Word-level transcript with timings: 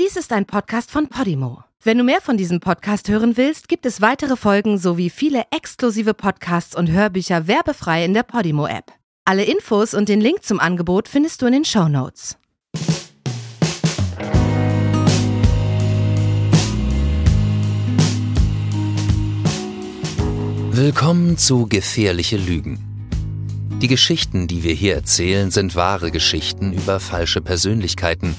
Dies 0.00 0.16
ist 0.16 0.32
ein 0.32 0.46
Podcast 0.46 0.90
von 0.90 1.08
Podimo. 1.08 1.64
Wenn 1.82 1.98
du 1.98 2.04
mehr 2.04 2.22
von 2.22 2.38
diesem 2.38 2.60
Podcast 2.60 3.10
hören 3.10 3.36
willst, 3.36 3.68
gibt 3.68 3.84
es 3.84 4.00
weitere 4.00 4.36
Folgen 4.36 4.78
sowie 4.78 5.10
viele 5.10 5.44
exklusive 5.50 6.14
Podcasts 6.14 6.74
und 6.74 6.90
Hörbücher 6.90 7.46
werbefrei 7.46 8.02
in 8.02 8.14
der 8.14 8.22
Podimo-App. 8.22 8.90
Alle 9.26 9.44
Infos 9.44 9.92
und 9.92 10.08
den 10.08 10.22
Link 10.22 10.44
zum 10.44 10.60
Angebot 10.60 11.08
findest 11.08 11.42
du 11.42 11.46
in 11.46 11.52
den 11.52 11.64
Show 11.66 11.88
Notes. 11.88 12.38
Willkommen 20.70 21.36
zu 21.36 21.66
Gefährliche 21.66 22.38
Lügen. 22.38 22.78
Die 23.82 23.88
Geschichten, 23.88 24.48
die 24.48 24.62
wir 24.62 24.72
hier 24.72 24.94
erzählen, 24.94 25.50
sind 25.50 25.76
wahre 25.76 26.10
Geschichten 26.10 26.72
über 26.72 26.98
falsche 26.98 27.42
Persönlichkeiten, 27.42 28.34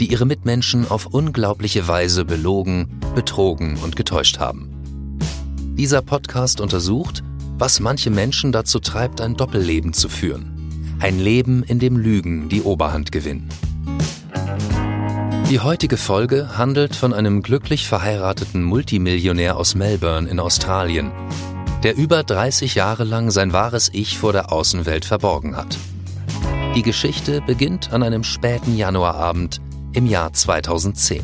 die 0.00 0.10
ihre 0.10 0.26
Mitmenschen 0.26 0.90
auf 0.90 1.06
unglaubliche 1.06 1.86
Weise 1.86 2.24
belogen, 2.24 3.00
betrogen 3.14 3.78
und 3.78 3.96
getäuscht 3.96 4.38
haben. 4.38 4.70
Dieser 5.76 6.02
Podcast 6.02 6.60
untersucht, 6.60 7.22
was 7.58 7.80
manche 7.80 8.10
Menschen 8.10 8.52
dazu 8.52 8.80
treibt, 8.80 9.20
ein 9.20 9.36
Doppelleben 9.36 9.92
zu 9.92 10.08
führen. 10.08 10.96
Ein 11.00 11.18
Leben, 11.18 11.62
in 11.62 11.78
dem 11.78 11.96
Lügen 11.96 12.48
die 12.48 12.62
Oberhand 12.62 13.12
gewinnen. 13.12 13.48
Die 15.50 15.60
heutige 15.60 15.96
Folge 15.96 16.56
handelt 16.56 16.96
von 16.96 17.12
einem 17.12 17.42
glücklich 17.42 17.86
verheirateten 17.86 18.62
Multimillionär 18.62 19.56
aus 19.56 19.74
Melbourne 19.74 20.28
in 20.28 20.40
Australien, 20.40 21.12
der 21.82 21.96
über 21.96 22.22
30 22.22 22.74
Jahre 22.74 23.04
lang 23.04 23.30
sein 23.30 23.52
wahres 23.52 23.90
Ich 23.92 24.18
vor 24.18 24.32
der 24.32 24.50
Außenwelt 24.50 25.04
verborgen 25.04 25.56
hat. 25.56 25.76
Die 26.74 26.82
Geschichte 26.82 27.40
beginnt 27.42 27.92
an 27.92 28.02
einem 28.02 28.24
späten 28.24 28.76
Januarabend 28.76 29.60
im 29.94 30.06
Jahr 30.06 30.32
2010. 30.32 31.22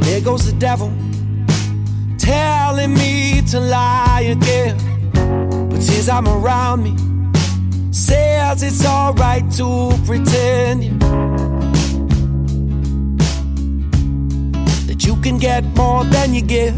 There 0.00 0.20
goes 0.20 0.44
the 0.46 0.52
devil 0.58 0.92
telling 2.18 2.94
me 2.94 3.42
to 3.50 3.60
lie 3.60 4.30
again. 4.30 4.76
But 5.70 5.82
since 5.82 6.08
I'm 6.08 6.28
around 6.28 6.82
me, 6.82 6.94
says 7.90 8.62
it's 8.62 8.84
alright 8.84 9.50
to 9.52 9.92
pretend 10.06 11.00
that 14.86 15.04
you 15.04 15.16
can 15.16 15.38
get 15.38 15.64
more 15.76 16.04
than 16.04 16.34
you 16.34 16.42
give. 16.42 16.74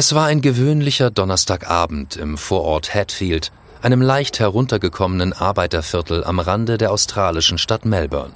Es 0.00 0.14
war 0.14 0.26
ein 0.26 0.42
gewöhnlicher 0.42 1.10
Donnerstagabend 1.10 2.14
im 2.14 2.38
Vorort 2.38 2.94
Hatfield, 2.94 3.50
einem 3.82 4.00
leicht 4.00 4.38
heruntergekommenen 4.38 5.32
Arbeiterviertel 5.32 6.22
am 6.22 6.38
Rande 6.38 6.78
der 6.78 6.92
australischen 6.92 7.58
Stadt 7.58 7.84
Melbourne. 7.84 8.32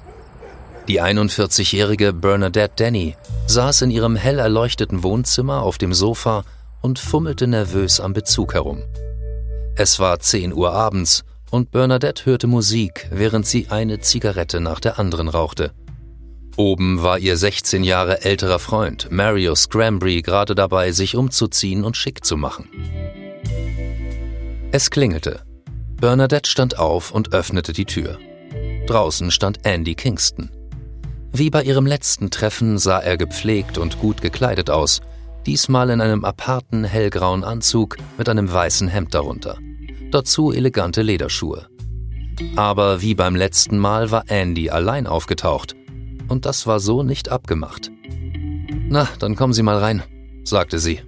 Die 0.89 1.01
41-jährige 1.01 2.13
Bernadette 2.15 2.75
Denny 2.81 3.15
saß 3.47 3.83
in 3.83 3.93
ihrem 3.93 4.17
hell 4.17 4.41
erleuchteten 4.41 5.05
Wohnzimmer 5.05 5.63
auf 5.63 5.79
dem 5.79 5.95
Sofa 5.95 6.43
und 6.81 6.99
fummelte 6.99 7.47
nervös 7.47 8.01
am 8.01 8.13
Bezug 8.13 8.55
herum. 8.55 8.83
Es 9.77 10.01
war 10.01 10.19
10 10.19 10.53
Uhr 10.53 10.73
abends 10.73 11.23
und 11.53 11.71
Bernadette 11.71 12.27
hörte 12.27 12.49
Musik, 12.49 13.09
während 13.13 13.47
sie 13.47 13.69
eine 13.71 14.01
Zigarette 14.01 14.59
nach 14.59 14.81
der 14.81 14.99
anderen 14.99 15.29
rauchte. 15.29 15.71
Oben 16.57 17.03
war 17.03 17.19
ihr 17.19 17.37
16 17.37 17.83
Jahre 17.83 18.25
älterer 18.25 18.59
Freund 18.59 19.09
Mario 19.11 19.55
Scrambry 19.55 20.21
gerade 20.21 20.55
dabei, 20.55 20.93
sich 20.93 21.17
umzuziehen 21.17 21.83
und 21.83 21.97
schick 21.97 22.25
zu 22.25 22.37
machen. 22.37 22.69
Es 24.71 24.91
klingelte. 24.91 25.43
Bernadette 25.99 26.51
stand 26.51 26.79
auf 26.79 27.11
und 27.11 27.33
öffnete 27.33 27.73
die 27.73 27.87
Tür. 27.87 28.19
Draußen 28.87 29.31
stand 29.31 29.65
Andy 29.65 29.95
Kingston. 29.95 30.51
Wie 31.31 31.49
bei 31.49 31.63
ihrem 31.63 31.87
letzten 31.87 32.31
Treffen 32.31 32.77
sah 32.77 32.99
er 32.99 33.17
gepflegt 33.17 33.79
und 33.79 33.99
gut 33.99 34.21
gekleidet 34.21 34.69
aus, 34.69 35.01
diesmal 35.47 35.89
in 35.89 36.03
einem 36.03 36.25
aparten 36.25 36.85
hellgrauen 36.85 37.45
Anzug 37.45 37.97
mit 38.19 38.29
einem 38.29 38.53
weißen 38.53 38.89
Hemd 38.89 39.15
darunter. 39.15 39.57
Dazu 40.11 40.53
elegante 40.53 41.01
Lederschuhe. 41.01 41.67
Aber 42.57 43.01
wie 43.01 43.15
beim 43.15 43.37
letzten 43.37 43.79
Mal 43.79 44.11
war 44.11 44.25
Andy 44.29 44.69
allein 44.69 45.07
aufgetaucht 45.07 45.77
und 46.33 46.47
das 46.47 46.67
war 46.67 46.81
so 46.81 47.05
nicht 47.05 47.29
abgemacht. 47.29 47.93
Na, 48.89 49.09
dann 49.21 49.37
kommen 49.37 49.53
Sie 49.53 49.63
mal 49.63 49.79
rein, 49.79 50.03
sagte 50.43 50.81
sie. 50.81 51.01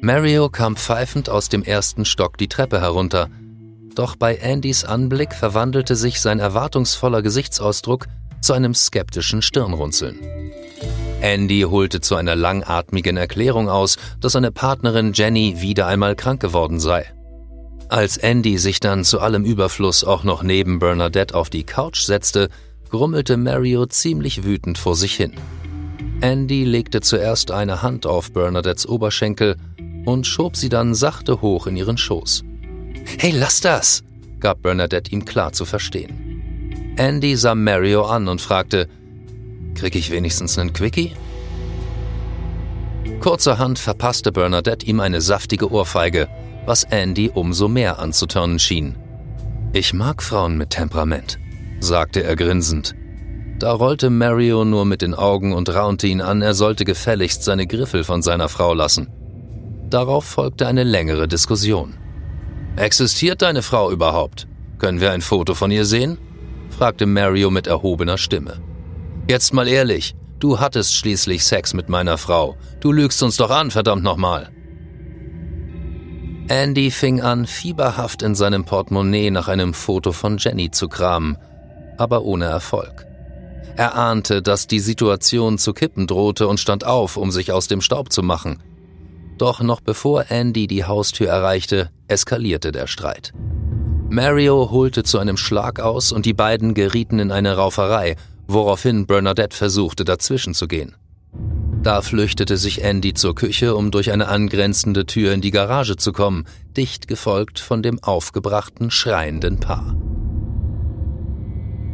Mario 0.00 0.48
kam 0.48 0.76
pfeifend 0.76 1.28
aus 1.28 1.48
dem 1.48 1.62
ersten 1.62 2.04
Stock 2.04 2.38
die 2.38 2.48
Treppe 2.48 2.80
herunter, 2.80 3.28
doch 3.94 4.16
bei 4.16 4.40
Andys 4.42 4.84
Anblick 4.84 5.34
verwandelte 5.34 5.96
sich 5.96 6.20
sein 6.20 6.38
erwartungsvoller 6.38 7.20
Gesichtsausdruck 7.20 8.06
zu 8.40 8.52
einem 8.52 8.74
skeptischen 8.74 9.42
Stirnrunzeln. 9.42 10.18
Andy 11.20 11.62
holte 11.62 12.00
zu 12.00 12.14
einer 12.14 12.36
langatmigen 12.36 13.16
Erklärung 13.16 13.68
aus, 13.68 13.96
dass 14.20 14.32
seine 14.32 14.52
Partnerin 14.52 15.12
Jenny 15.14 15.60
wieder 15.60 15.88
einmal 15.88 16.14
krank 16.14 16.40
geworden 16.40 16.78
sei. 16.78 17.12
Als 17.88 18.18
Andy 18.18 18.58
sich 18.58 18.80
dann 18.80 19.02
zu 19.02 19.18
allem 19.18 19.44
Überfluss 19.44 20.04
auch 20.04 20.22
noch 20.22 20.42
neben 20.42 20.78
Bernadette 20.78 21.34
auf 21.34 21.50
die 21.50 21.64
Couch 21.64 22.02
setzte, 22.02 22.50
grummelte 22.90 23.36
Mario 23.36 23.86
ziemlich 23.86 24.44
wütend 24.44 24.78
vor 24.78 24.96
sich 24.96 25.14
hin. 25.14 25.32
Andy 26.20 26.64
legte 26.64 27.00
zuerst 27.00 27.50
eine 27.50 27.82
Hand 27.82 28.06
auf 28.06 28.32
Bernadettes 28.32 28.88
Oberschenkel 28.88 29.56
und 30.04 30.26
schob 30.26 30.56
sie 30.56 30.68
dann 30.68 30.94
sachte 30.94 31.40
hoch 31.40 31.66
in 31.66 31.76
ihren 31.76 31.98
Schoß. 31.98 32.44
Hey, 33.18 33.32
lass 33.32 33.60
das! 33.60 34.02
gab 34.40 34.62
Bernadette 34.62 35.10
ihm 35.10 35.24
klar 35.24 35.52
zu 35.52 35.64
verstehen. 35.64 36.94
Andy 36.96 37.36
sah 37.36 37.54
Mario 37.54 38.04
an 38.04 38.28
und 38.28 38.40
fragte, 38.40 38.88
Krieg 39.74 39.94
ich 39.94 40.10
wenigstens 40.10 40.58
einen 40.58 40.72
Quickie? 40.72 41.12
Kurzerhand 43.20 43.78
verpasste 43.78 44.32
Bernadette 44.32 44.86
ihm 44.86 45.00
eine 45.00 45.20
saftige 45.20 45.70
Ohrfeige, 45.70 46.28
was 46.66 46.84
Andy 46.84 47.30
umso 47.32 47.68
mehr 47.68 47.98
anzuturnen 47.98 48.58
schien. 48.58 48.96
Ich 49.72 49.92
mag 49.92 50.22
Frauen 50.22 50.56
mit 50.56 50.70
Temperament, 50.70 51.38
sagte 51.80 52.22
er 52.22 52.36
grinsend. 52.36 52.94
Da 53.58 53.72
rollte 53.72 54.08
Mario 54.10 54.64
nur 54.64 54.84
mit 54.84 55.02
den 55.02 55.14
Augen 55.14 55.52
und 55.52 55.74
raunte 55.74 56.06
ihn 56.06 56.20
an, 56.20 56.42
er 56.42 56.54
sollte 56.54 56.84
gefälligst 56.84 57.42
seine 57.42 57.66
Griffel 57.66 58.04
von 58.04 58.22
seiner 58.22 58.48
Frau 58.48 58.72
lassen. 58.72 59.08
Darauf 59.90 60.24
folgte 60.24 60.66
eine 60.66 60.84
längere 60.84 61.26
Diskussion. 61.26 61.94
Existiert 62.76 63.42
deine 63.42 63.62
Frau 63.62 63.90
überhaupt? 63.90 64.46
Können 64.78 65.00
wir 65.00 65.10
ein 65.10 65.22
Foto 65.22 65.54
von 65.54 65.70
ihr 65.70 65.84
sehen? 65.84 66.18
fragte 66.70 67.06
Mario 67.06 67.50
mit 67.50 67.66
erhobener 67.66 68.18
Stimme. 68.18 68.60
Jetzt 69.28 69.52
mal 69.52 69.66
ehrlich, 69.66 70.14
du 70.38 70.60
hattest 70.60 70.94
schließlich 70.94 71.44
Sex 71.44 71.74
mit 71.74 71.88
meiner 71.88 72.18
Frau. 72.18 72.56
Du 72.80 72.92
lügst 72.92 73.22
uns 73.22 73.36
doch 73.36 73.50
an, 73.50 73.72
verdammt 73.72 74.04
nochmal. 74.04 74.50
Andy 76.48 76.90
fing 76.90 77.20
an, 77.20 77.46
fieberhaft 77.46 78.22
in 78.22 78.34
seinem 78.34 78.64
Portemonnaie 78.64 79.30
nach 79.30 79.48
einem 79.48 79.74
Foto 79.74 80.12
von 80.12 80.38
Jenny 80.38 80.70
zu 80.70 80.88
kramen, 80.88 81.36
aber 81.98 82.22
ohne 82.22 82.46
Erfolg. 82.46 83.06
Er 83.76 83.94
ahnte, 83.94 84.42
dass 84.42 84.66
die 84.66 84.80
Situation 84.80 85.58
zu 85.58 85.72
kippen 85.72 86.06
drohte 86.06 86.48
und 86.48 86.58
stand 86.58 86.84
auf, 86.84 87.16
um 87.16 87.30
sich 87.30 87.52
aus 87.52 87.68
dem 87.68 87.80
Staub 87.80 88.12
zu 88.12 88.22
machen. 88.22 88.62
Doch 89.38 89.60
noch 89.60 89.80
bevor 89.80 90.30
Andy 90.30 90.66
die 90.66 90.84
Haustür 90.84 91.28
erreichte, 91.28 91.90
eskalierte 92.08 92.72
der 92.72 92.88
Streit. 92.88 93.32
Mario 94.10 94.70
holte 94.70 95.04
zu 95.04 95.18
einem 95.18 95.36
Schlag 95.36 95.80
aus 95.80 96.10
und 96.10 96.26
die 96.26 96.32
beiden 96.32 96.74
gerieten 96.74 97.20
in 97.20 97.30
eine 97.30 97.54
Rauferei, 97.56 98.16
woraufhin 98.48 99.06
Bernadette 99.06 99.56
versuchte, 99.56 100.04
dazwischen 100.04 100.54
zu 100.54 100.66
gehen. 100.66 100.96
Da 101.82 102.02
flüchtete 102.02 102.56
sich 102.56 102.82
Andy 102.82 103.14
zur 103.14 103.34
Küche, 103.34 103.76
um 103.76 103.92
durch 103.92 104.10
eine 104.10 104.26
angrenzende 104.26 105.06
Tür 105.06 105.32
in 105.32 105.40
die 105.40 105.52
Garage 105.52 105.96
zu 105.96 106.12
kommen, 106.12 106.46
dicht 106.76 107.06
gefolgt 107.06 107.60
von 107.60 107.82
dem 107.82 108.02
aufgebrachten, 108.02 108.90
schreienden 108.90 109.60
Paar. 109.60 109.94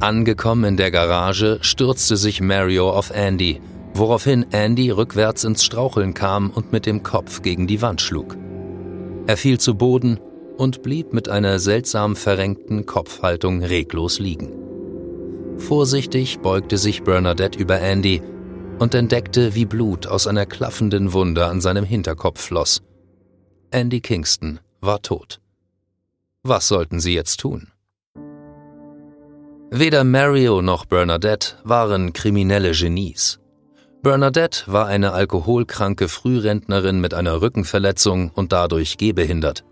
Angekommen 0.04 0.64
in 0.64 0.76
der 0.76 0.90
Garage 0.90 1.60
stürzte 1.62 2.18
sich 2.18 2.42
Mario 2.42 2.90
auf 2.90 3.08
Andy, 3.08 3.62
woraufhin 3.94 4.44
Andy 4.52 4.90
rückwärts 4.90 5.44
ins 5.44 5.64
Straucheln 5.64 6.12
kam 6.12 6.50
und 6.50 6.72
mit 6.72 6.84
dem 6.84 7.02
Kopf 7.02 7.40
gegen 7.40 7.66
die 7.66 7.80
Wand 7.80 8.02
schlug. 8.02 8.36
Er 9.26 9.38
fiel 9.38 9.58
zu 9.58 9.76
Boden 9.76 10.20
und 10.58 10.82
blieb 10.82 11.14
mit 11.14 11.30
einer 11.30 11.58
seltsam 11.58 12.16
verrenkten 12.16 12.84
Kopfhaltung 12.84 13.62
reglos 13.64 14.18
liegen. 14.18 14.52
Vorsichtig 15.56 16.40
beugte 16.40 16.76
sich 16.76 17.02
Bernadette 17.02 17.58
über 17.58 17.80
Andy 17.80 18.20
und 18.78 18.94
entdeckte, 18.94 19.54
wie 19.54 19.64
Blut 19.64 20.06
aus 20.06 20.26
einer 20.26 20.44
klaffenden 20.44 21.14
Wunde 21.14 21.46
an 21.46 21.62
seinem 21.62 21.86
Hinterkopf 21.86 22.42
floss. 22.42 22.82
Andy 23.70 24.02
Kingston 24.02 24.60
war 24.82 25.00
tot. 25.00 25.40
Was 26.42 26.68
sollten 26.68 27.00
sie 27.00 27.14
jetzt 27.14 27.40
tun? 27.40 27.68
Weder 29.70 30.04
Mario 30.04 30.62
noch 30.62 30.84
Bernadette 30.84 31.56
waren 31.64 32.12
kriminelle 32.12 32.72
Genies. 32.72 33.40
Bernadette 34.02 34.64
war 34.66 34.86
eine 34.86 35.12
alkoholkranke 35.12 36.08
Frührentnerin 36.08 37.00
mit 37.00 37.14
einer 37.14 37.40
Rückenverletzung 37.40 38.30
und 38.34 38.52
dadurch 38.52 38.98
gehbehindert. 38.98 39.64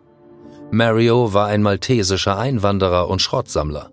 Mario 0.71 1.35
war 1.35 1.49
ein 1.49 1.62
maltesischer 1.62 2.39
Einwanderer 2.39 3.09
und 3.09 3.21
Schrottsammler. 3.21 3.91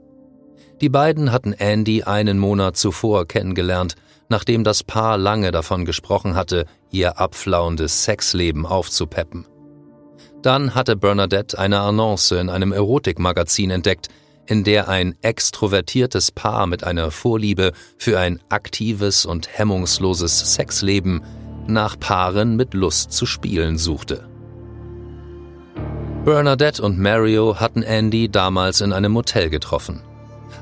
Die 0.81 0.89
beiden 0.89 1.31
hatten 1.31 1.51
Andy 1.51 2.03
einen 2.03 2.39
Monat 2.39 2.77
zuvor 2.77 3.27
kennengelernt, 3.27 3.95
nachdem 4.29 4.63
das 4.63 4.83
Paar 4.83 5.17
lange 5.17 5.51
davon 5.51 5.83
gesprochen 5.83 6.35
hatte, 6.35 6.65
ihr 6.89 7.19
abflauendes 7.19 8.05
Sexleben 8.05 8.65
aufzupeppen. 8.65 9.45
Dann 10.41 10.73
hatte 10.73 10.95
Bernadette 10.95 11.59
eine 11.59 11.81
Annonce 11.81 12.31
in 12.31 12.49
einem 12.49 12.71
Erotikmagazin 12.71 13.71
entdeckt, 13.71 14.07
in 14.49 14.63
der 14.63 14.89
ein 14.89 15.15
extrovertiertes 15.21 16.31
Paar 16.31 16.65
mit 16.65 16.83
einer 16.83 17.11
Vorliebe 17.11 17.71
für 17.99 18.19
ein 18.19 18.39
aktives 18.49 19.23
und 19.23 19.47
hemmungsloses 19.55 20.55
Sexleben 20.55 21.21
nach 21.67 21.99
Paaren 21.99 22.55
mit 22.55 22.73
Lust 22.73 23.11
zu 23.11 23.27
spielen 23.27 23.77
suchte. 23.77 24.27
Bernadette 26.25 26.81
und 26.81 26.97
Mario 26.97 27.59
hatten 27.59 27.83
Andy 27.83 28.27
damals 28.27 28.81
in 28.81 28.91
einem 28.91 29.11
Motel 29.11 29.51
getroffen. 29.51 30.01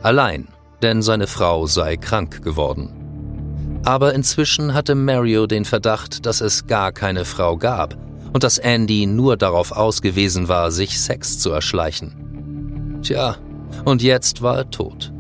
Allein, 0.04 0.50
denn 0.82 1.02
seine 1.02 1.28
Frau 1.28 1.66
sei 1.66 1.96
krank 1.96 2.44
geworden. 2.44 3.80
Aber 3.86 4.14
inzwischen 4.14 4.74
hatte 4.74 4.96
Mario 4.96 5.48
den 5.48 5.64
Verdacht, 5.64 6.26
dass 6.26 6.42
es 6.42 6.68
gar 6.68 6.92
keine 6.92 7.24
Frau 7.24 7.56
gab 7.56 7.96
und 8.34 8.44
dass 8.44 8.58
Andy 8.58 9.06
nur 9.06 9.38
darauf 9.38 9.72
ausgewiesen 9.72 10.50
war, 10.50 10.72
sich 10.72 11.00
Sex 11.00 11.40
zu 11.40 11.52
erschleichen. 11.52 13.00
Tja, 13.02 13.38
und 13.86 14.02
jetzt 14.02 14.42
war 14.42 14.58
er 14.58 14.70
tot. 14.70 15.12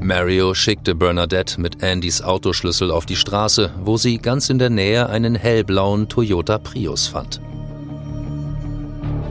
Mario 0.00 0.54
schickte 0.54 0.94
Bernadette 0.94 1.60
mit 1.60 1.82
Andys 1.82 2.22
Autoschlüssel 2.22 2.90
auf 2.90 3.06
die 3.06 3.16
Straße, 3.16 3.70
wo 3.82 3.96
sie 3.96 4.18
ganz 4.18 4.50
in 4.50 4.58
der 4.58 4.70
Nähe 4.70 5.08
einen 5.08 5.34
hellblauen 5.34 6.08
Toyota 6.08 6.58
Prius 6.58 7.08
fand. 7.08 7.40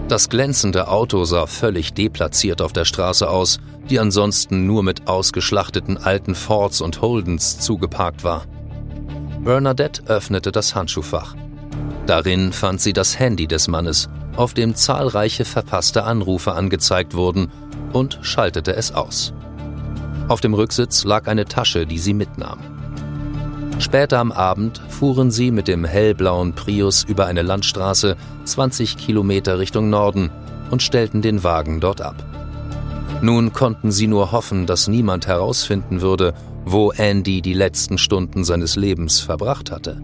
Das 0.08 0.30
glänzende 0.30 0.88
Auto 0.88 1.24
sah 1.24 1.48
völlig 1.48 1.94
deplatziert 1.94 2.62
auf 2.62 2.74
der 2.74 2.86
Straße 2.86 3.30
aus, 3.30 3.60
die 3.90 4.00
ansonsten 4.00 4.68
nur 4.68 4.84
mit 4.84 5.08
ausgeschlachteten 5.08 5.98
alten 5.98 6.36
Fords 6.36 6.82
und 6.82 7.02
Holdens 7.02 7.60
zugeparkt 7.60 8.24
war. 8.24 8.46
Bernadette 9.44 10.04
öffnete 10.08 10.52
das 10.52 10.76
Handschuhfach. 10.76 11.36
Darin 12.06 12.52
fand 12.52 12.82
sie 12.82 12.94
das 12.94 13.18
Handy 13.18 13.48
des 13.48 13.68
Mannes, 13.68 14.10
auf 14.36 14.54
dem 14.54 14.76
zahlreiche 14.76 15.46
verpasste 15.46 16.04
Anrufe 16.04 16.54
angezeigt 16.54 17.14
wurden 17.16 17.50
und 17.94 18.20
schaltete 18.22 18.76
es 18.76 18.94
aus. 18.94 19.34
Auf 20.28 20.42
dem 20.42 20.54
Rücksitz 20.54 21.04
lag 21.04 21.28
eine 21.28 21.46
Tasche, 21.46 21.86
die 21.86 22.00
sie 22.00 22.14
mitnahm. 22.14 22.60
Später 23.80 24.20
am 24.20 24.32
Abend 24.32 24.82
fuhren 24.90 25.32
sie 25.32 25.52
mit 25.52 25.68
dem 25.68 25.84
hellblauen 25.84 26.54
Prius 26.54 27.04
über 27.04 27.26
eine 27.26 27.42
Landstraße 27.42 28.16
20 28.46 28.98
Kilometer 28.98 29.60
Richtung 29.60 29.90
Norden 29.90 30.32
und 30.72 30.82
stellten 30.82 31.22
den 31.22 31.44
Wagen 31.44 31.80
dort 31.80 32.02
ab. 32.02 32.16
Nun 33.22 33.54
konnten 33.54 33.92
sie 33.92 34.08
nur 34.08 34.32
hoffen, 34.32 34.66
dass 34.66 34.88
niemand 34.88 35.28
herausfinden 35.28 36.02
würde, 36.02 36.34
wo 36.66 36.92
Andy 36.92 37.42
die 37.42 37.54
letzten 37.54 37.98
Stunden 37.98 38.44
seines 38.44 38.76
Lebens 38.76 39.20
verbracht 39.20 39.72
hatte. 39.72 40.02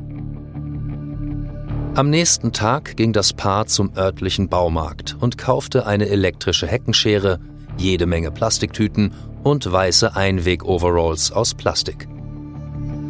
Am 1.93 2.09
nächsten 2.09 2.53
Tag 2.53 2.95
ging 2.95 3.11
das 3.11 3.33
Paar 3.33 3.65
zum 3.65 3.91
örtlichen 3.97 4.47
Baumarkt 4.47 5.17
und 5.19 5.37
kaufte 5.37 5.85
eine 5.85 6.07
elektrische 6.07 6.67
Heckenschere, 6.67 7.39
jede 7.77 8.06
Menge 8.06 8.31
Plastiktüten 8.31 9.13
und 9.44 9.71
weiße 9.71 10.15
Einweg-Overalls 10.15 11.31
aus 11.31 11.53
Plastik. 11.53 12.07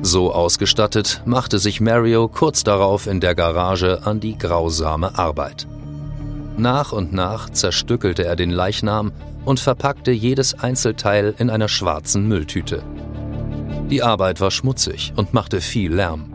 So 0.01 0.33
ausgestattet 0.33 1.21
machte 1.25 1.59
sich 1.59 1.79
Mario 1.79 2.27
kurz 2.27 2.63
darauf 2.63 3.05
in 3.05 3.19
der 3.19 3.35
Garage 3.35 4.01
an 4.03 4.19
die 4.19 4.37
grausame 4.37 5.17
Arbeit. 5.17 5.67
Nach 6.57 6.91
und 6.91 7.13
nach 7.13 7.49
zerstückelte 7.49 8.25
er 8.25 8.35
den 8.35 8.49
Leichnam 8.49 9.11
und 9.45 9.59
verpackte 9.59 10.11
jedes 10.11 10.53
Einzelteil 10.53 11.35
in 11.37 11.49
einer 11.49 11.67
schwarzen 11.67 12.27
Mülltüte. 12.27 12.83
Die 13.89 14.03
Arbeit 14.03 14.41
war 14.41 14.51
schmutzig 14.51 15.13
und 15.15 15.33
machte 15.33 15.61
viel 15.61 15.93
Lärm. 15.93 16.31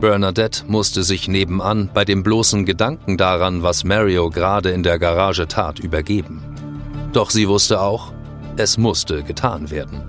Bernadette 0.00 0.64
musste 0.66 1.02
sich 1.02 1.28
nebenan 1.28 1.90
bei 1.92 2.04
dem 2.04 2.22
bloßen 2.22 2.64
Gedanken 2.64 3.16
daran, 3.16 3.62
was 3.62 3.84
Mario 3.84 4.30
gerade 4.30 4.70
in 4.70 4.82
der 4.82 4.98
Garage 4.98 5.46
tat, 5.46 5.78
übergeben. 5.78 6.53
Doch 7.14 7.30
sie 7.30 7.48
wusste 7.48 7.80
auch, 7.80 8.12
es 8.56 8.76
musste 8.76 9.22
getan 9.22 9.70
werden. 9.70 10.02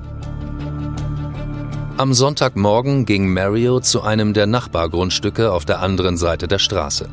Am 1.97 2.13
Sonntagmorgen 2.13 3.05
ging 3.05 3.31
Mario 3.31 3.79
zu 3.79 4.01
einem 4.01 4.33
der 4.33 4.47
Nachbargrundstücke 4.47 5.51
auf 5.51 5.65
der 5.65 5.81
anderen 5.81 6.17
Seite 6.17 6.47
der 6.47 6.57
Straße. 6.57 7.07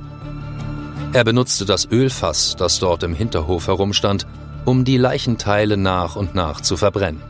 Er 1.12 1.24
benutzte 1.24 1.66
das 1.66 1.86
Ölfass, 1.90 2.56
das 2.56 2.78
dort 2.78 3.02
im 3.02 3.14
Hinterhof 3.14 3.66
herumstand, 3.66 4.26
um 4.64 4.86
die 4.86 4.96
Leichenteile 4.96 5.76
nach 5.76 6.16
und 6.16 6.34
nach 6.34 6.62
zu 6.62 6.78
verbrennen. 6.78 7.22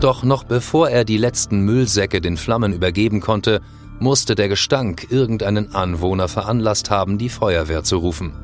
Doch 0.00 0.24
noch 0.24 0.42
bevor 0.42 0.90
er 0.90 1.04
die 1.04 1.18
letzten 1.18 1.60
Müllsäcke 1.60 2.20
den 2.20 2.36
Flammen 2.36 2.72
übergeben 2.72 3.20
konnte, 3.20 3.60
musste 4.00 4.34
der 4.34 4.48
Gestank 4.48 5.06
irgendeinen 5.08 5.72
Anwohner 5.72 6.26
veranlasst 6.26 6.90
haben, 6.90 7.16
die 7.16 7.28
Feuerwehr 7.28 7.84
zu 7.84 7.98
rufen. 7.98 8.43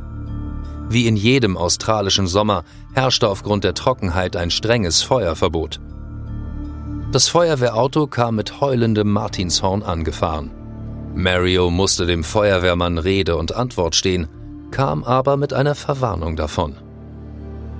Wie 0.90 1.06
in 1.06 1.14
jedem 1.14 1.56
australischen 1.56 2.26
Sommer 2.26 2.64
herrschte 2.94 3.28
aufgrund 3.28 3.62
der 3.62 3.74
Trockenheit 3.74 4.34
ein 4.34 4.50
strenges 4.50 5.02
Feuerverbot. 5.02 5.80
Das 7.12 7.28
Feuerwehrauto 7.28 8.08
kam 8.08 8.34
mit 8.34 8.60
heulendem 8.60 9.12
Martinshorn 9.12 9.84
angefahren. 9.84 10.50
Mario 11.14 11.70
musste 11.70 12.06
dem 12.06 12.24
Feuerwehrmann 12.24 12.98
Rede 12.98 13.36
und 13.36 13.54
Antwort 13.54 13.94
stehen, 13.94 14.26
kam 14.72 15.04
aber 15.04 15.36
mit 15.36 15.52
einer 15.52 15.76
Verwarnung 15.76 16.34
davon. 16.34 16.74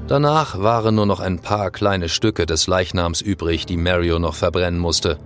Danach 0.07 0.61
waren 0.61 0.95
nur 0.95 1.07
noch 1.07 1.19
ein 1.19 1.41
paar 1.41 1.73
kleine 1.73 2.09
Stücke 2.09 2.47
des 2.47 2.69
Leichnams 2.69 3.21
übrig, 3.21 3.67
die 3.67 3.77
Mario 3.77 4.21
noch 4.21 4.35
verbrennen 4.37 4.79
musste. 4.79 5.19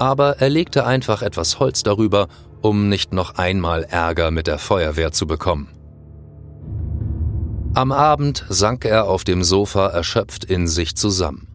Aber 0.00 0.40
er 0.40 0.48
legte 0.48 0.84
einfach 0.84 1.22
etwas 1.22 1.60
Holz 1.60 1.84
darüber, 1.84 2.26
um 2.60 2.88
nicht 2.88 3.12
noch 3.12 3.36
einmal 3.36 3.84
Ärger 3.84 4.32
mit 4.32 4.48
der 4.48 4.58
Feuerwehr 4.58 5.12
zu 5.12 5.28
bekommen. 5.28 5.77
Am 7.78 7.92
Abend 7.92 8.44
sank 8.48 8.84
er 8.84 9.08
auf 9.08 9.22
dem 9.22 9.44
Sofa 9.44 9.86
erschöpft 9.86 10.44
in 10.44 10.66
sich 10.66 10.96
zusammen. 10.96 11.46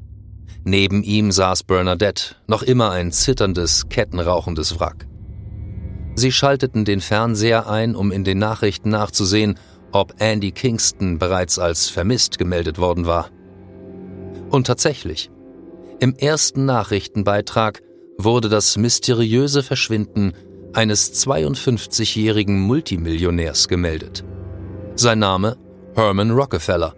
Neben 0.63 1.03
ihm 1.03 1.33
saß 1.33 1.63
Bernadette, 1.63 2.35
noch 2.47 2.63
immer 2.63 2.91
ein 2.91 3.11
zitterndes, 3.11 3.89
kettenrauchendes 3.89 4.79
Wrack. 4.79 5.05
Sie 6.15 6.31
schalteten 6.31 6.85
den 6.85 7.01
Fernseher 7.01 7.69
ein, 7.69 7.93
um 7.93 8.13
in 8.13 8.23
den 8.23 8.37
Nachrichten 8.37 8.87
nachzusehen, 8.87 9.59
ob 9.91 10.13
Andy 10.19 10.53
Kingston 10.53 11.19
bereits 11.19 11.59
als 11.59 11.89
vermisst 11.89 12.37
gemeldet 12.37 12.77
worden 12.77 13.05
war. 13.05 13.29
Und 14.49 14.65
tatsächlich, 14.65 15.29
im 15.99 16.15
ersten 16.15 16.63
Nachrichtenbeitrag 16.63 17.81
wurde 18.17 18.47
das 18.47 18.77
mysteriöse 18.77 19.61
Verschwinden 19.61 20.31
eines 20.71 21.27
52-jährigen 21.27 22.61
Multimillionärs 22.61 23.67
gemeldet. 23.67 24.23
Sein 24.95 25.19
Name 25.19 25.57
Herman 25.95 26.31
Rockefeller. 26.31 26.95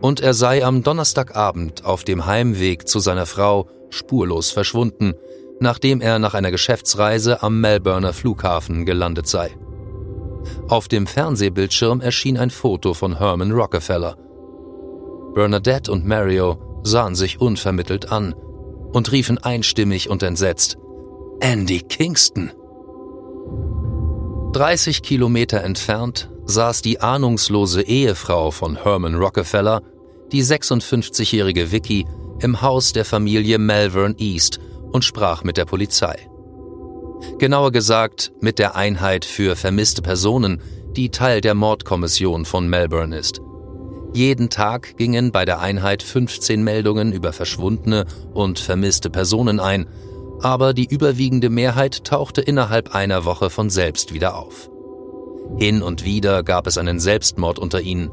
Und 0.00 0.20
er 0.20 0.34
sei 0.34 0.64
am 0.64 0.82
Donnerstagabend 0.82 1.84
auf 1.84 2.04
dem 2.04 2.26
Heimweg 2.26 2.88
zu 2.88 2.98
seiner 2.98 3.26
Frau 3.26 3.68
spurlos 3.90 4.50
verschwunden, 4.50 5.14
nachdem 5.60 6.00
er 6.00 6.18
nach 6.18 6.34
einer 6.34 6.50
Geschäftsreise 6.50 7.42
am 7.42 7.60
Melbourner 7.60 8.12
Flughafen 8.12 8.84
gelandet 8.84 9.28
sei. 9.28 9.56
Auf 10.68 10.88
dem 10.88 11.06
Fernsehbildschirm 11.06 12.00
erschien 12.00 12.36
ein 12.36 12.50
Foto 12.50 12.94
von 12.94 13.18
Herman 13.18 13.52
Rockefeller. 13.52 14.16
Bernadette 15.34 15.92
und 15.92 16.04
Mario 16.04 16.80
sahen 16.82 17.14
sich 17.14 17.40
unvermittelt 17.40 18.10
an 18.10 18.34
und 18.92 19.12
riefen 19.12 19.38
einstimmig 19.38 20.10
und 20.10 20.22
entsetzt 20.22 20.78
Andy 21.40 21.80
Kingston. 21.80 22.50
30 24.52 25.02
Kilometer 25.02 25.62
entfernt 25.62 26.31
saß 26.44 26.82
die 26.82 27.00
ahnungslose 27.00 27.82
Ehefrau 27.82 28.50
von 28.50 28.82
Herman 28.82 29.14
Rockefeller, 29.14 29.82
die 30.32 30.42
56-jährige 30.42 31.72
Vicky, 31.72 32.06
im 32.40 32.60
Haus 32.60 32.92
der 32.92 33.04
Familie 33.04 33.58
Malvern 33.58 34.16
East 34.18 34.58
und 34.90 35.04
sprach 35.04 35.44
mit 35.44 35.56
der 35.56 35.64
Polizei. 35.64 36.28
Genauer 37.38 37.70
gesagt 37.70 38.32
mit 38.40 38.58
der 38.58 38.74
Einheit 38.74 39.24
für 39.24 39.56
vermisste 39.56 40.02
Personen, 40.02 40.60
die 40.96 41.10
Teil 41.10 41.40
der 41.40 41.54
Mordkommission 41.54 42.44
von 42.44 42.68
Melbourne 42.68 43.16
ist. 43.16 43.40
Jeden 44.12 44.50
Tag 44.50 44.96
gingen 44.98 45.32
bei 45.32 45.44
der 45.44 45.60
Einheit 45.60 46.02
15 46.02 46.62
Meldungen 46.62 47.12
über 47.12 47.32
verschwundene 47.32 48.04
und 48.34 48.58
vermisste 48.58 49.08
Personen 49.08 49.58
ein, 49.58 49.86
aber 50.42 50.74
die 50.74 50.86
überwiegende 50.86 51.48
Mehrheit 51.48 52.04
tauchte 52.04 52.42
innerhalb 52.42 52.94
einer 52.94 53.24
Woche 53.24 53.48
von 53.48 53.70
selbst 53.70 54.12
wieder 54.12 54.36
auf. 54.36 54.71
Hin 55.58 55.82
und 55.82 56.04
wieder 56.04 56.42
gab 56.42 56.66
es 56.66 56.78
einen 56.78 57.00
Selbstmord 57.00 57.58
unter 57.58 57.80
ihnen. 57.80 58.10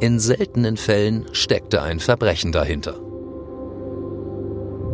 In 0.00 0.18
seltenen 0.18 0.76
Fällen 0.76 1.26
steckte 1.32 1.82
ein 1.82 2.00
Verbrechen 2.00 2.52
dahinter. 2.52 3.00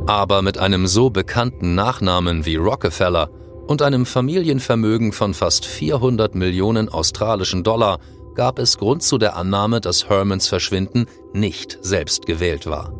Aber 0.06 0.42
mit 0.42 0.58
einem 0.58 0.86
so 0.86 1.10
bekannten 1.10 1.74
Nachnamen 1.74 2.44
wie 2.44 2.56
Rockefeller 2.56 3.30
und 3.66 3.82
einem 3.82 4.04
Familienvermögen 4.04 5.12
von 5.12 5.34
fast 5.34 5.64
400 5.64 6.34
Millionen 6.34 6.88
australischen 6.88 7.62
Dollar 7.62 7.98
gab 8.34 8.58
es 8.58 8.78
Grund 8.78 9.02
zu 9.02 9.18
der 9.18 9.36
Annahme, 9.36 9.80
dass 9.80 10.08
Hermans 10.08 10.48
Verschwinden 10.48 11.06
nicht 11.32 11.78
selbst 11.82 12.26
gewählt 12.26 12.66
war. 12.66 12.92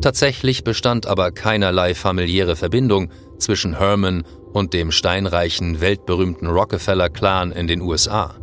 Tatsächlich 0.00 0.64
bestand 0.64 1.06
aber 1.06 1.30
keinerlei 1.32 1.94
familiäre 1.94 2.56
Verbindung 2.56 3.10
zwischen 3.38 3.78
Herman 3.78 4.24
und 4.52 4.72
dem 4.72 4.90
steinreichen, 4.90 5.80
weltberühmten 5.80 6.48
Rockefeller-Clan 6.48 7.52
in 7.52 7.66
den 7.66 7.80
USA. 7.80 8.34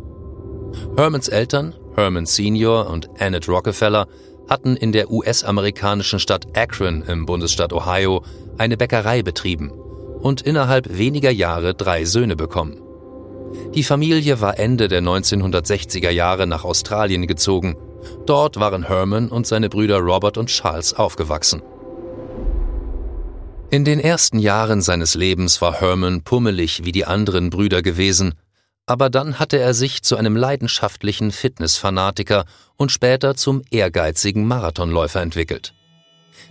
Hermans 0.96 1.28
Eltern, 1.28 1.74
Herman 1.94 2.26
Sr. 2.26 2.90
und 2.90 3.08
Annette 3.20 3.50
Rockefeller, 3.50 4.06
hatten 4.48 4.76
in 4.76 4.92
der 4.92 5.10
US-amerikanischen 5.10 6.18
Stadt 6.18 6.46
Akron 6.56 7.02
im 7.02 7.26
Bundesstaat 7.26 7.72
Ohio 7.72 8.22
eine 8.58 8.76
Bäckerei 8.76 9.22
betrieben 9.22 9.70
und 9.70 10.42
innerhalb 10.42 10.96
weniger 10.96 11.30
Jahre 11.30 11.74
drei 11.74 12.04
Söhne 12.04 12.36
bekommen. 12.36 12.80
Die 13.74 13.82
Familie 13.82 14.40
war 14.40 14.58
Ende 14.58 14.88
der 14.88 15.02
1960er 15.02 16.10
Jahre 16.10 16.46
nach 16.46 16.64
Australien 16.64 17.26
gezogen. 17.26 17.76
Dort 18.26 18.58
waren 18.58 18.84
Herman 18.84 19.28
und 19.28 19.46
seine 19.46 19.68
Brüder 19.68 19.98
Robert 19.98 20.38
und 20.38 20.48
Charles 20.48 20.94
aufgewachsen. 20.94 21.62
In 23.68 23.84
den 23.84 23.98
ersten 23.98 24.38
Jahren 24.38 24.80
seines 24.80 25.14
Lebens 25.14 25.60
war 25.60 25.80
Herman 25.80 26.22
pummelig 26.22 26.84
wie 26.84 26.92
die 26.92 27.04
anderen 27.04 27.50
Brüder 27.50 27.82
gewesen, 27.82 28.34
aber 28.86 29.10
dann 29.10 29.40
hatte 29.40 29.58
er 29.58 29.74
sich 29.74 30.04
zu 30.04 30.16
einem 30.16 30.36
leidenschaftlichen 30.36 31.32
Fitnessfanatiker 31.32 32.44
und 32.76 32.92
später 32.92 33.34
zum 33.34 33.62
ehrgeizigen 33.72 34.46
Marathonläufer 34.46 35.20
entwickelt. 35.20 35.74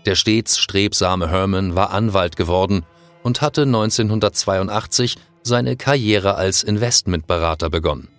Der 0.06 0.16
stets 0.16 0.60
strebsame 0.60 1.30
Herman 1.30 1.74
war 1.74 1.92
Anwalt 1.92 2.36
geworden 2.36 2.86
und 3.24 3.42
hatte 3.42 3.62
1982 3.62 5.16
seine 5.42 5.78
Karriere 5.78 6.36
als 6.36 6.64
Investmentberater 6.64 7.70
begonnen. 7.70 8.10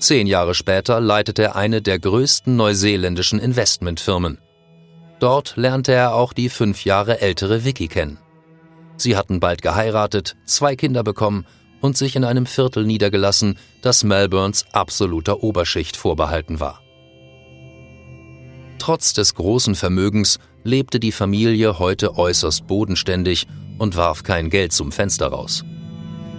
Zehn 0.00 0.26
Jahre 0.26 0.54
später 0.54 1.00
leitete 1.00 1.44
er 1.44 1.56
eine 1.56 1.80
der 1.80 1.98
größten 1.98 2.54
neuseeländischen 2.54 3.38
Investmentfirmen. 3.38 4.38
Dort 5.18 5.56
lernte 5.56 5.92
er 5.92 6.14
auch 6.14 6.32
die 6.32 6.48
fünf 6.48 6.84
Jahre 6.84 7.20
ältere 7.20 7.64
Vicky 7.64 7.88
kennen. 7.88 8.18
Sie 8.96 9.16
hatten 9.16 9.40
bald 9.40 9.62
geheiratet, 9.62 10.36
zwei 10.44 10.76
Kinder 10.76 11.02
bekommen 11.02 11.46
und 11.80 11.96
sich 11.96 12.16
in 12.16 12.24
einem 12.24 12.46
Viertel 12.46 12.84
niedergelassen, 12.84 13.58
das 13.82 14.04
Melbournes 14.04 14.64
absoluter 14.72 15.42
Oberschicht 15.42 15.96
vorbehalten 15.96 16.60
war. 16.60 16.80
Trotz 18.78 19.14
des 19.14 19.34
großen 19.34 19.74
Vermögens 19.74 20.38
lebte 20.64 21.00
die 21.00 21.12
Familie 21.12 21.78
heute 21.78 22.16
äußerst 22.16 22.66
bodenständig 22.66 23.46
und 23.78 23.96
warf 23.96 24.22
kein 24.22 24.50
Geld 24.50 24.72
zum 24.72 24.92
Fenster 24.92 25.28
raus. 25.28 25.64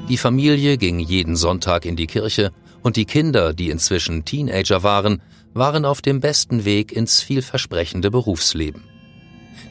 Die 0.10 0.17
Familie 0.17 0.77
ging 0.77 1.00
jeden 1.00 1.36
Sonntag 1.36 1.86
in 1.86 1.96
die 1.96 2.07
Kirche 2.07 2.51
und 2.81 2.96
die 2.96 3.05
Kinder, 3.05 3.53
die 3.53 3.69
inzwischen 3.69 4.24
Teenager 4.24 4.84
waren, 4.84 5.22
waren 5.58 5.86
auf 5.86 6.02
dem 6.02 6.20
besten 6.20 6.66
Weg 6.66 6.92
ins 6.92 7.22
vielversprechende 7.22 8.12
Berufsleben. 8.12 8.84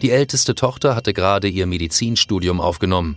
Die 0.02 0.10
älteste 0.10 0.54
Tochter 0.54 0.94
hatte 0.94 1.12
gerade 1.12 1.48
ihr 1.48 1.66
Medizinstudium 1.66 2.60
aufgenommen. 2.60 3.16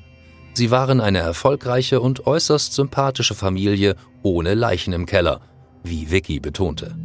Sie 0.54 0.72
waren 0.72 1.02
eine 1.02 1.20
erfolgreiche 1.20 2.02
und 2.02 2.26
äußerst 2.26 2.74
sympathische 2.74 3.36
Familie 3.36 3.96
ohne 4.24 4.54
Leichen 4.54 4.94
im 4.94 5.06
Keller, 5.06 5.42
wie 5.84 6.12
Vicky 6.12 6.40
betonte. 6.40 6.96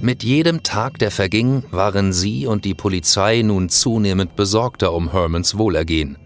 Mit 0.00 0.22
jedem 0.22 0.62
Tag, 0.62 0.98
der 0.98 1.10
verging, 1.10 1.64
waren 1.72 2.12
sie 2.12 2.46
und 2.46 2.64
die 2.64 2.74
Polizei 2.74 3.42
nun 3.42 3.68
zunehmend 3.68 4.36
besorgter 4.36 4.92
um 4.92 5.10
Hermans 5.10 5.58
Wohlergehen. 5.58 6.16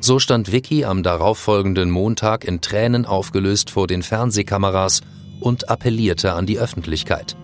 So 0.00 0.18
stand 0.18 0.52
Vicky 0.52 0.84
am 0.84 1.02
darauffolgenden 1.02 1.90
Montag 1.90 2.44
in 2.44 2.60
Tränen 2.60 3.06
aufgelöst 3.06 3.70
vor 3.70 3.86
den 3.86 4.02
Fernsehkameras 4.02 5.00
und 5.40 5.68
appellierte 5.68 6.34
an 6.34 6.46
die 6.46 6.58
Öffentlichkeit. 6.58 7.36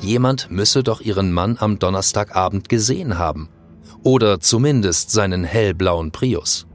Jemand 0.00 0.50
müsse 0.50 0.82
doch 0.82 1.00
ihren 1.00 1.32
Mann 1.32 1.56
am 1.58 1.78
Donnerstagabend 1.78 2.68
gesehen 2.68 3.18
haben. 3.18 3.48
Oder 4.02 4.40
zumindest 4.40 5.10
seinen 5.10 5.44
hellblauen 5.44 6.10
Prius. 6.10 6.66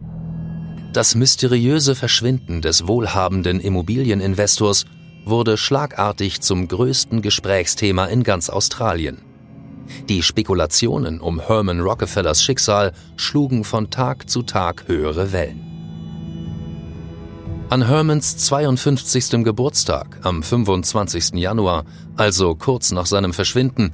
Das 0.94 1.16
mysteriöse 1.16 1.96
Verschwinden 1.96 2.62
des 2.62 2.88
wohlhabenden 2.88 3.60
Immobilieninvestors 3.60 4.86
wurde 5.26 5.58
schlagartig 5.58 6.42
zum 6.42 6.68
größten 6.68 7.22
Gesprächsthema 7.22 8.06
in 8.06 8.24
ganz 8.24 8.50
Australien. 8.50 9.22
Die 10.08 10.24
Spekulationen 10.24 11.20
um 11.20 11.40
Herman 11.40 11.80
Rockefellers 11.80 12.44
Schicksal 12.44 12.94
schlugen 13.18 13.64
von 13.64 13.90
Tag 13.90 14.30
zu 14.30 14.44
Tag 14.44 14.88
höhere 14.88 15.32
Wellen. 15.32 15.75
An 17.68 17.88
Hermans 17.88 18.38
52. 18.38 19.44
Geburtstag 19.44 20.20
am 20.22 20.44
25. 20.44 21.34
Januar, 21.34 21.84
also 22.16 22.54
kurz 22.54 22.92
nach 22.92 23.08
seinem 23.08 23.34
Verschwinden, 23.34 23.92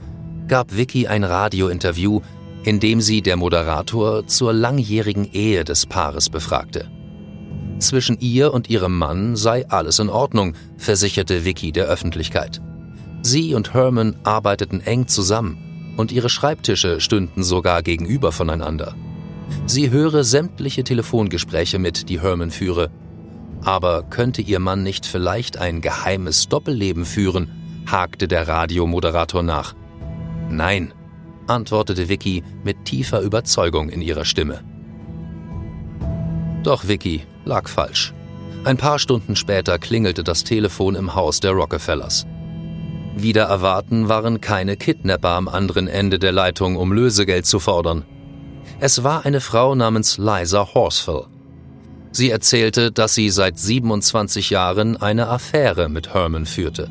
gab 0.50 0.76
Vicky 0.76 1.08
ein 1.08 1.24
Radiointerview, 1.24 2.20
in 2.64 2.82
dem 2.82 3.00
sie 3.00 3.22
der 3.22 3.38
Moderator 3.38 4.28
zur 4.28 4.52
langjährigen 4.52 5.24
Ehe 5.32 5.64
des 5.64 5.86
Paares 5.86 6.30
befragte. 6.30 6.92
Zwischen 7.80 8.20
ihr 8.20 8.54
und 8.54 8.70
ihrem 8.70 8.98
Mann 8.98 9.38
sei 9.38 9.66
alles 9.70 10.00
in 10.00 10.10
Ordnung, 10.10 10.54
versicherte 10.76 11.46
Vicky 11.46 11.72
der 11.72 11.86
Öffentlichkeit. 11.86 12.62
Sie 13.22 13.56
und 13.56 13.74
Herman 13.74 14.18
arbeiteten 14.24 14.82
eng 14.82 15.08
zusammen 15.08 15.96
und 15.96 16.12
ihre 16.12 16.30
Schreibtische 16.30 17.00
stünden 17.00 17.42
sogar 17.42 17.84
gegenüber 17.84 18.34
voneinander. 18.34 18.96
Sie 19.66 19.92
höre 19.92 20.26
sämtliche 20.26 20.84
Telefongespräche 20.84 21.80
mit, 21.80 22.10
die 22.10 22.20
Herman 22.20 22.52
führe. 22.52 22.92
Aber 23.64 24.04
könnte 24.04 24.42
ihr 24.42 24.60
Mann 24.60 24.84
nicht 24.84 25.06
vielleicht 25.06 25.58
ein 25.58 25.82
geheimes 25.82 26.50
Doppelleben 26.50 27.06
führen? 27.06 27.84
hakte 27.86 28.28
der 28.28 28.48
Radiomoderator 28.48 29.44
nach. 29.44 29.76
Nein, 30.50 30.94
antwortete 31.48 32.10
Vicky 32.10 32.44
mit 32.64 32.86
tiefer 32.86 33.22
Überzeugung 33.22 33.90
in 33.90 34.02
ihrer 34.02 34.26
Stimme. 34.26 34.64
Doch 36.64 36.88
Vicky 36.88 37.26
lag 37.46 37.68
falsch. 37.68 38.14
Ein 38.64 38.78
paar 38.78 39.00
Stunden 39.00 39.36
später 39.36 39.80
klingelte 39.80 40.24
das 40.24 40.44
Telefon 40.44 40.96
im 40.96 41.16
Haus 41.16 41.40
der 41.40 41.52
Rockefellers. 41.52 42.28
Wieder 43.16 43.44
erwarten 43.44 44.08
waren 44.08 44.40
keine 44.40 44.78
Kidnapper 44.78 45.30
am 45.30 45.48
anderen 45.48 45.88
Ende 45.88 46.20
der 46.20 46.32
Leitung, 46.32 46.76
um 46.76 46.94
Lösegeld 46.94 47.46
zu 47.46 47.60
fordern. 47.60 48.06
Es 48.80 49.04
war 49.04 49.26
eine 49.26 49.42
Frau 49.42 49.76
namens 49.76 50.18
Liza 50.18 50.74
Horsfell. 50.74 51.26
Sie 52.12 52.30
erzählte, 52.30 52.92
dass 52.92 53.14
sie 53.14 53.30
seit 53.30 53.58
27 53.58 54.50
Jahren 54.50 54.98
eine 54.98 55.28
Affäre 55.28 55.88
mit 55.88 56.14
Herman 56.14 56.46
führte. 56.46 56.90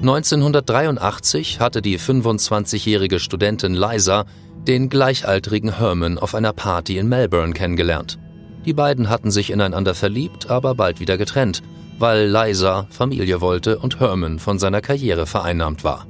1983 0.00 1.60
hatte 1.60 1.82
die 1.82 1.98
25-jährige 1.98 3.18
Studentin 3.18 3.74
Liza 3.74 4.26
den 4.66 4.90
gleichaltrigen 4.90 5.78
Herman 5.78 6.18
auf 6.18 6.34
einer 6.34 6.52
Party 6.52 6.98
in 6.98 7.08
Melbourne 7.08 7.52
kennengelernt. 7.52 8.18
Die 8.64 8.74
beiden 8.74 9.08
hatten 9.08 9.30
sich 9.30 9.50
ineinander 9.50 9.94
verliebt, 9.94 10.50
aber 10.50 10.74
bald 10.74 11.00
wieder 11.00 11.16
getrennt, 11.16 11.62
weil 11.98 12.28
Liza 12.28 12.86
Familie 12.90 13.40
wollte 13.40 13.78
und 13.78 13.98
Herman 13.98 14.38
von 14.38 14.58
seiner 14.58 14.82
Karriere 14.82 15.26
vereinnahmt 15.26 15.84
war. 15.84 16.06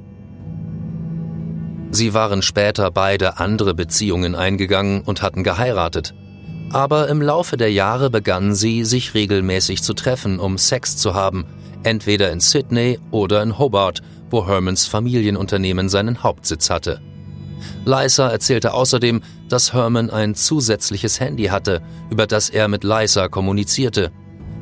Sie 1.91 2.13
waren 2.13 2.41
später 2.41 2.91
beide 2.91 3.39
andere 3.39 3.73
Beziehungen 3.73 4.35
eingegangen 4.35 5.01
und 5.01 5.21
hatten 5.21 5.43
geheiratet. 5.43 6.13
Aber 6.71 7.07
im 7.09 7.21
Laufe 7.21 7.57
der 7.57 7.71
Jahre 7.71 8.09
begannen 8.09 8.53
sie, 8.53 8.83
sich 8.83 9.13
regelmäßig 9.13 9.81
zu 9.81 9.93
treffen, 9.93 10.39
um 10.39 10.57
Sex 10.57 10.97
zu 10.97 11.13
haben, 11.13 11.45
entweder 11.83 12.31
in 12.31 12.39
Sydney 12.39 12.99
oder 13.11 13.41
in 13.41 13.57
Hobart, 13.57 14.01
wo 14.29 14.47
Hermans 14.47 14.85
Familienunternehmen 14.85 15.89
seinen 15.89 16.21
Hauptsitz 16.21 16.69
hatte. 16.69 17.01
Lysa 17.85 18.29
erzählte 18.29 18.73
außerdem, 18.73 19.21
dass 19.49 19.73
Herman 19.73 20.11
ein 20.11 20.35
zusätzliches 20.35 21.19
Handy 21.19 21.45
hatte, 21.45 21.81
über 22.09 22.27
das 22.27 22.49
er 22.49 22.67
mit 22.67 22.83
Lysa 22.83 23.27
kommunizierte. 23.27 24.11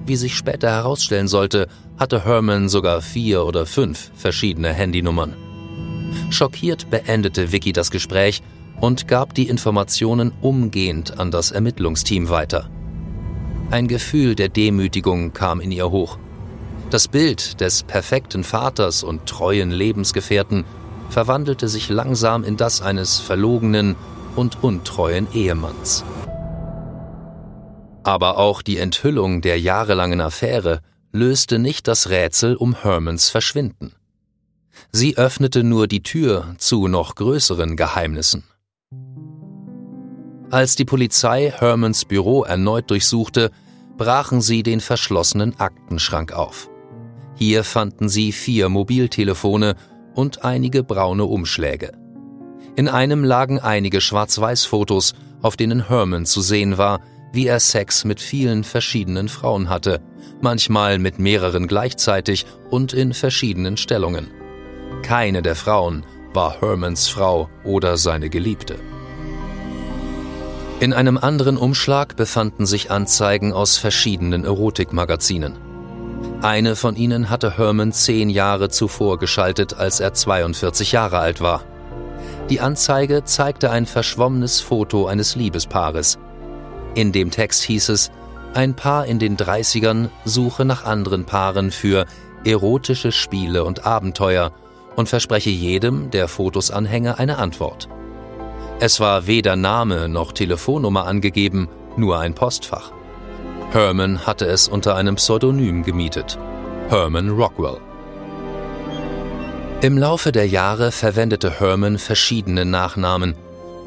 Wie 0.05 0.15
sich 0.15 0.35
später 0.35 0.69
herausstellen 0.69 1.27
sollte, 1.27 1.67
hatte 1.97 2.23
Herman 2.23 2.69
sogar 2.69 3.01
vier 3.01 3.43
oder 3.45 3.65
fünf 3.65 4.11
verschiedene 4.15 4.71
Handynummern. 4.71 5.35
Schockiert 6.29 6.89
beendete 6.89 7.51
Vicky 7.51 7.73
das 7.73 7.91
Gespräch 7.91 8.41
und 8.79 9.07
gab 9.07 9.33
die 9.33 9.47
Informationen 9.47 10.31
umgehend 10.41 11.19
an 11.19 11.31
das 11.31 11.51
Ermittlungsteam 11.51 12.29
weiter. 12.29 12.69
Ein 13.69 13.87
Gefühl 13.87 14.35
der 14.35 14.49
Demütigung 14.49 15.33
kam 15.33 15.59
in 15.59 15.71
ihr 15.71 15.91
hoch. 15.91 16.17
Das 16.89 17.07
Bild 17.07 17.59
des 17.59 17.83
perfekten 17.83 18.43
Vaters 18.43 19.03
und 19.03 19.25
treuen 19.25 19.71
Lebensgefährten 19.71 20.63
verwandelte 21.09 21.67
sich 21.67 21.89
langsam 21.89 22.43
in 22.43 22.55
das 22.55 22.81
eines 22.81 23.19
verlogenen 23.19 23.95
und 24.35 24.63
untreuen 24.63 25.27
Ehemanns. 25.33 26.05
Aber 28.03 28.37
auch 28.37 28.61
die 28.61 28.77
Enthüllung 28.77 29.41
der 29.41 29.59
jahrelangen 29.59 30.21
Affäre 30.21 30.79
löste 31.11 31.59
nicht 31.59 31.87
das 31.89 32.09
Rätsel 32.09 32.55
um 32.55 32.73
Hermans 32.73 33.29
Verschwinden. 33.29 33.93
Sie 34.91 35.17
öffnete 35.17 35.63
nur 35.63 35.87
die 35.87 36.03
Tür 36.03 36.55
zu 36.57 36.87
noch 36.87 37.15
größeren 37.15 37.75
Geheimnissen. 37.75 38.43
Als 40.49 40.77
die 40.77 40.85
Polizei 40.85 41.51
Hermans 41.53 42.05
Büro 42.05 42.43
erneut 42.43 42.89
durchsuchte, 42.89 43.51
brachen 43.97 44.39
sie 44.39 44.63
den 44.63 44.79
verschlossenen 44.79 45.59
Aktenschrank 45.59 46.31
auf. 46.31 46.69
Hier 47.35 47.65
fanden 47.65 48.07
sie 48.07 48.31
vier 48.31 48.69
Mobiltelefone 48.69 49.75
und 50.15 50.45
einige 50.45 50.83
braune 50.83 51.25
Umschläge. 51.25 51.91
In 52.77 52.87
einem 52.87 53.25
lagen 53.25 53.59
einige 53.59 53.99
Schwarz-Weiß-Fotos, 53.99 55.15
auf 55.41 55.57
denen 55.57 55.89
Herman 55.89 56.25
zu 56.25 56.41
sehen 56.41 56.77
war, 56.77 57.01
wie 57.33 57.47
er 57.47 57.59
Sex 57.59 58.05
mit 58.05 58.21
vielen 58.21 58.63
verschiedenen 58.63 59.27
Frauen 59.27 59.67
hatte, 59.67 59.99
manchmal 60.41 60.97
mit 60.97 61.19
mehreren 61.19 61.67
gleichzeitig 61.67 62.45
und 62.69 62.93
in 62.93 63.13
verschiedenen 63.13 63.75
Stellungen. 63.75 64.31
Keine 65.01 65.41
der 65.41 65.55
Frauen 65.55 66.05
war 66.33 66.61
Hermans 66.61 67.09
Frau 67.09 67.49
oder 67.65 67.97
seine 67.97 68.29
Geliebte. 68.29 68.79
In 70.79 70.93
einem 70.93 71.17
anderen 71.17 71.57
Umschlag 71.57 72.15
befanden 72.15 72.67
sich 72.67 72.91
Anzeigen 72.91 73.51
aus 73.51 73.79
verschiedenen 73.79 74.45
Erotikmagazinen. 74.45 75.57
Eine 76.43 76.75
von 76.75 76.95
ihnen 76.95 77.31
hatte 77.31 77.57
Herman 77.57 77.91
zehn 77.91 78.29
Jahre 78.29 78.69
zuvor 78.69 79.17
geschaltet, 79.17 79.73
als 79.73 79.99
er 79.99 80.13
42 80.13 80.91
Jahre 80.91 81.17
alt 81.17 81.41
war. 81.41 81.63
Die 82.51 82.61
Anzeige 82.61 83.23
zeigte 83.23 83.71
ein 83.71 83.87
verschwommenes 83.87 84.61
Foto 84.61 85.07
eines 85.07 85.35
Liebespaares. 85.35 86.19
In 86.93 87.11
dem 87.11 87.31
Text 87.31 87.63
hieß 87.63 87.89
es, 87.89 88.11
ein 88.53 88.75
Paar 88.75 89.07
in 89.07 89.17
den 89.17 89.35
30ern 89.35 90.09
suche 90.25 90.63
nach 90.63 90.85
anderen 90.85 91.25
Paaren 91.25 91.71
für 91.71 92.05
erotische 92.45 93.11
Spiele 93.11 93.63
und 93.63 93.87
Abenteuer 93.87 94.51
und 94.95 95.09
verspreche 95.09 95.49
jedem, 95.49 96.11
der 96.11 96.27
Fotos 96.27 96.69
anhänge, 96.69 97.17
eine 97.17 97.39
Antwort. 97.39 97.89
Es 98.79 98.99
war 98.99 99.25
weder 99.25 99.55
Name 99.55 100.07
noch 100.07 100.31
Telefonnummer 100.33 101.07
angegeben, 101.07 101.67
nur 101.95 102.19
ein 102.19 102.35
Postfach. 102.35 102.91
Herman 103.71 104.27
hatte 104.27 104.45
es 104.45 104.67
unter 104.67 104.95
einem 104.95 105.15
Pseudonym 105.15 105.81
gemietet. 105.81 106.37
Herman 106.89 107.29
Rockwell. 107.29 107.79
Im 109.81 109.97
Laufe 109.97 110.31
der 110.31 110.47
Jahre 110.47 110.91
verwendete 110.91 111.59
Herman 111.59 111.97
verschiedene 111.97 112.65
Nachnamen 112.65 113.33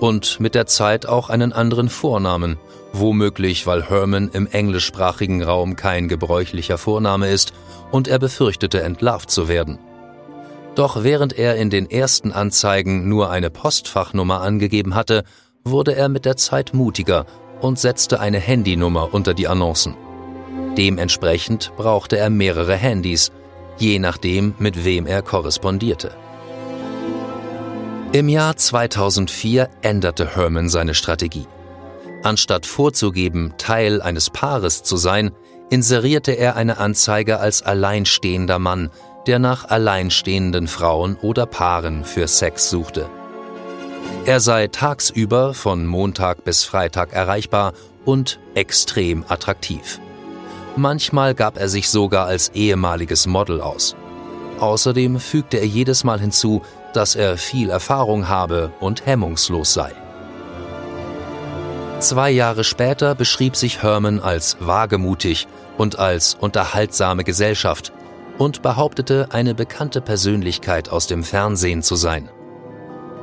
und 0.00 0.40
mit 0.40 0.56
der 0.56 0.66
Zeit 0.66 1.06
auch 1.06 1.30
einen 1.30 1.52
anderen 1.52 1.88
Vornamen, 1.88 2.56
womöglich 2.92 3.68
weil 3.68 3.88
Herman 3.88 4.28
im 4.32 4.49
englischsprachigen 4.49 5.44
Raum 5.44 5.76
kein 5.76 6.09
gebräuchlicher 6.09 6.78
Vorname 6.78 7.30
ist 7.30 7.52
und 7.92 8.09
er 8.09 8.18
befürchtete 8.18 8.82
entlarvt 8.82 9.30
zu 9.30 9.47
werden. 9.47 9.78
Doch 10.80 11.04
während 11.04 11.38
er 11.38 11.56
in 11.56 11.68
den 11.68 11.90
ersten 11.90 12.32
Anzeigen 12.32 13.06
nur 13.06 13.28
eine 13.28 13.50
Postfachnummer 13.50 14.40
angegeben 14.40 14.94
hatte, 14.94 15.25
wurde 15.62 15.94
er 15.94 16.08
mit 16.08 16.25
der 16.25 16.38
Zeit 16.38 16.72
mutiger 16.72 17.26
und 17.60 17.78
setzte 17.78 18.18
eine 18.18 18.38
Handynummer 18.38 19.12
unter 19.12 19.34
die 19.34 19.46
Annoncen. 19.46 19.94
Dementsprechend 20.78 21.70
brauchte 21.76 22.16
er 22.16 22.30
mehrere 22.30 22.76
Handys, 22.76 23.30
je 23.76 23.99
nachdem, 23.99 24.54
mit 24.58 24.87
wem 24.87 25.06
er 25.06 25.20
korrespondierte. 25.20 26.12
Im 28.12 28.30
Jahr 28.30 28.56
2004 28.56 29.68
änderte 29.82 30.34
Herman 30.34 30.70
seine 30.70 30.94
Strategie. 30.94 31.46
Anstatt 32.22 32.64
vorzugeben, 32.64 33.52
Teil 33.58 34.00
eines 34.00 34.30
Paares 34.30 34.82
zu 34.82 34.96
sein, 34.96 35.32
inserierte 35.68 36.32
er 36.32 36.56
eine 36.56 36.78
Anzeige 36.78 37.38
als 37.38 37.60
alleinstehender 37.60 38.58
Mann, 38.58 38.88
der 39.26 39.38
nach 39.38 39.68
alleinstehenden 39.68 40.66
Frauen 40.68 41.16
oder 41.20 41.46
Paaren 41.46 42.04
für 42.04 42.26
Sex 42.26 42.70
suchte. 42.70 43.08
Er 44.24 44.40
sei 44.40 44.68
tagsüber 44.68 45.54
von 45.54 45.86
Montag 45.86 46.44
bis 46.44 46.64
Freitag 46.64 47.12
erreichbar 47.12 47.72
und 48.04 48.38
extrem 48.54 49.24
attraktiv. 49.28 50.00
Manchmal 50.76 51.34
gab 51.34 51.58
er 51.58 51.68
sich 51.68 51.88
sogar 51.88 52.26
als 52.26 52.50
ehemaliges 52.50 53.26
Model 53.26 53.61
aus. 53.61 53.96
Außerdem 54.59 55.18
fügte 55.18 55.56
er 55.56 55.66
jedes 55.66 56.04
Mal 56.04 56.20
hinzu, 56.20 56.62
dass 56.92 57.14
er 57.14 57.37
viel 57.37 57.70
Erfahrung 57.70 58.28
habe 58.28 58.72
und 58.80 59.06
hemmungslos 59.06 59.72
sei. 59.72 59.92
Zwei 62.00 62.30
Jahre 62.30 62.64
später 62.64 63.14
beschrieb 63.14 63.56
sich 63.56 63.83
Herman 63.83 64.20
als 64.20 64.56
wagemutig 64.61 65.46
und 65.76 65.98
als 65.98 66.35
unterhaltsame 66.35 67.24
Gesellschaft, 67.24 67.92
und 68.40 68.62
behauptete, 68.62 69.29
eine 69.33 69.55
bekannte 69.55 70.00
Persönlichkeit 70.00 70.88
aus 70.88 71.07
dem 71.07 71.22
Fernsehen 71.24 71.83
zu 71.83 71.94
sein. 71.94 72.31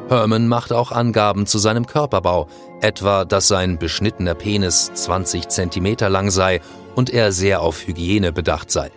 Herman 0.09 0.47
machte 0.47 0.77
auch 0.77 0.91
Angaben 0.91 1.47
zu 1.47 1.57
seinem 1.57 1.87
Körperbau, 1.87 2.47
etwa, 2.81 3.25
dass 3.25 3.47
sein 3.47 3.79
beschnittener 3.79 4.35
Penis 4.35 4.91
20 4.93 5.49
Zentimeter 5.49 6.09
lang 6.09 6.29
sei 6.29 6.61
und 6.95 7.09
er 7.09 7.31
sehr 7.31 7.61
auf 7.61 7.87
Hygiene 7.87 8.31
bedacht 8.31 8.69
sei. 8.69 8.91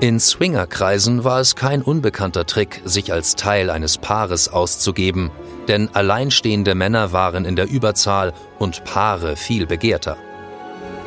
In 0.00 0.18
Swingerkreisen 0.18 1.24
war 1.24 1.38
es 1.38 1.54
kein 1.54 1.82
unbekannter 1.82 2.46
Trick, 2.46 2.80
sich 2.86 3.12
als 3.12 3.36
Teil 3.36 3.68
eines 3.68 3.98
Paares 3.98 4.48
auszugeben, 4.48 5.30
denn 5.68 5.90
alleinstehende 5.92 6.74
Männer 6.74 7.12
waren 7.12 7.44
in 7.44 7.54
der 7.54 7.70
Überzahl 7.70 8.32
und 8.58 8.82
Paare 8.84 9.36
viel 9.36 9.66
begehrter. 9.66 10.16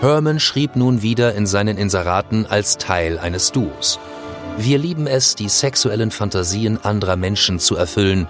Herman 0.01 0.39
schrieb 0.39 0.75
nun 0.75 1.01
wieder 1.01 1.35
in 1.35 1.47
seinen 1.47 1.77
Inseraten 1.77 2.45
als 2.45 2.77
Teil 2.77 3.17
eines 3.17 3.51
Duos. 3.51 3.99
Wir 4.57 4.77
lieben 4.77 5.07
es, 5.07 5.35
die 5.35 5.49
sexuellen 5.49 6.11
Fantasien 6.11 6.83
anderer 6.83 7.15
Menschen 7.15 7.59
zu 7.59 7.75
erfüllen 7.75 8.27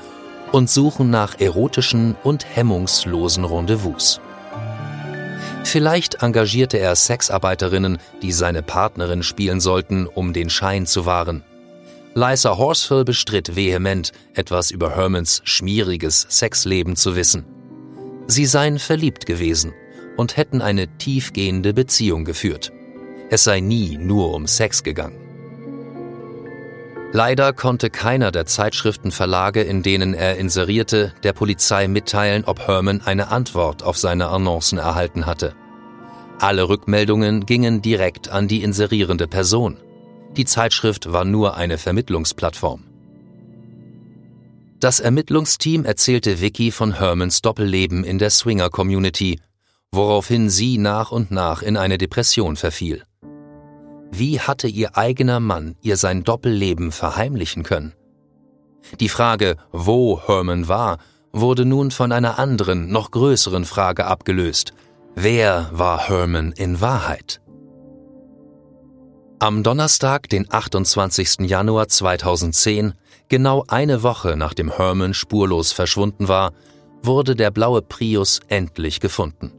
und 0.52 0.70
suchen 0.70 1.10
nach 1.10 1.40
erotischen 1.40 2.16
und 2.24 2.46
hemmungslosen 2.56 3.46
Rendezvous. 3.46 4.22
Vielleicht 5.64 6.22
engagierte 6.22 6.78
er 6.78 6.96
Sexarbeiterinnen, 6.96 7.98
die 8.22 8.32
seine 8.32 8.62
Partnerin 8.62 9.24
spielen 9.24 9.60
sollten, 9.60 10.06
um 10.06 10.34
den 10.34 10.52
Schein 10.52 10.86
zu 10.86 11.08
wahren. 11.08 11.44
Liza 12.14 12.58
Horsfall 12.58 13.04
bestritt 13.04 13.56
vehement, 13.56 14.12
etwas 14.36 14.72
über 14.72 14.96
Hermans 14.96 15.42
schmieriges 15.44 16.28
Sexleben 16.30 16.96
zu 16.96 17.16
wissen. 17.16 17.44
Sie 18.28 18.46
seien 18.46 18.78
verliebt 18.78 19.26
gewesen– 19.26 19.74
und 20.18 20.38
hätten 20.38 20.62
eine 20.62 20.88
tiefgehende 20.98 21.74
Beziehung 21.74 22.26
geführt. 22.26 22.72
Es 23.30 23.44
sei 23.44 23.60
nie 23.60 23.98
nur 23.98 24.34
um 24.34 24.48
Sex 24.48 24.84
gegangen. 24.84 25.20
Leider 27.12 27.54
konnte 27.54 27.90
keiner 27.90 28.32
der 28.32 28.46
Zeitschriftenverlage, 28.46 29.62
in 29.62 29.84
denen 29.84 30.14
er 30.14 30.38
inserierte, 30.38 31.14
der 31.24 31.32
Polizei 31.32 31.88
mitteilen, 31.88 32.44
ob 32.46 32.68
Herman 32.68 33.02
eine 33.02 33.30
Antwort 33.30 33.84
auf 33.84 33.98
seine 33.98 34.28
Annoncen 34.28 34.78
erhalten 34.78 35.26
hatte. 35.26 35.56
Alle 36.40 36.68
Rückmeldungen 36.68 37.46
gingen 37.46 37.82
direkt 37.82 38.28
an 38.30 38.50
die 38.50 38.64
inserierende 38.64 39.28
Person. 39.28 39.78
Die 40.36 40.44
Zeitschrift 40.44 41.14
war 41.14 41.24
nur 41.24 41.56
eine 41.56 41.78
Vermittlungsplattform. 41.78 42.84
Das 44.82 45.00
Ermittlungsteam 45.00 45.86
erzählte 45.86 46.42
Vicky 46.42 46.70
von 46.72 47.00
Hermans 47.00 47.42
Doppelleben 47.42 48.04
in 48.04 48.20
der 48.20 48.30
Swinger-Community 48.30 49.40
woraufhin 49.96 50.50
sie 50.50 50.78
nach 50.78 51.12
und 51.12 51.32
nach 51.32 51.62
in 51.62 51.78
eine 51.78 51.98
Depression 51.98 52.56
verfiel. 52.56 53.04
Wie 54.12 54.40
hatte 54.40 54.68
ihr 54.68 54.96
eigener 54.98 55.40
Mann 55.40 55.76
ihr 55.82 55.98
sein 55.98 56.24
Doppelleben 56.24 56.92
verheimlichen 56.92 57.64
können? 57.64 57.94
Die 59.00 59.10
Frage, 59.10 59.58
wo 59.72 60.22
Herman 60.26 60.68
war, 60.68 61.00
wurde 61.34 61.66
nun 61.66 61.92
von 61.92 62.12
einer 62.12 62.40
anderen, 62.40 62.90
noch 62.90 63.12
größeren 63.12 63.66
Frage 63.66 64.06
abgelöst. 64.06 64.74
Wer 65.16 65.70
war 65.72 66.08
Herman 66.08 66.52
in 66.54 66.82
Wahrheit? 66.82 67.42
Am 69.40 69.64
Donnerstag, 69.64 70.30
den 70.30 70.46
28. 70.50 71.40
Januar 71.42 71.90
2010, 71.90 72.94
genau 73.28 73.66
eine 73.68 74.02
Woche 74.02 74.38
nachdem 74.38 74.72
Herman 74.72 75.14
spurlos 75.14 75.74
verschwunden 75.74 76.28
war, 76.28 76.54
wurde 77.04 77.36
der 77.36 77.52
blaue 77.52 77.82
Prius 77.82 78.40
endlich 78.48 79.00
gefunden. 79.02 79.52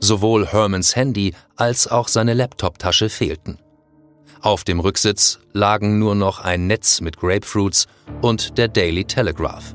Sowohl 0.00 0.46
Hermans 0.46 0.96
Handy 0.96 1.34
als 1.56 1.88
auch 1.88 2.08
seine 2.08 2.34
Laptoptasche 2.34 3.08
fehlten. 3.08 3.58
Auf 4.40 4.64
dem 4.64 4.80
Rücksitz 4.80 5.38
lagen 5.52 5.98
nur 5.98 6.14
noch 6.14 6.40
ein 6.40 6.66
Netz 6.66 7.00
mit 7.00 7.16
Grapefruits 7.16 7.86
und 8.20 8.58
der 8.58 8.68
Daily 8.68 9.04
Telegraph. 9.04 9.74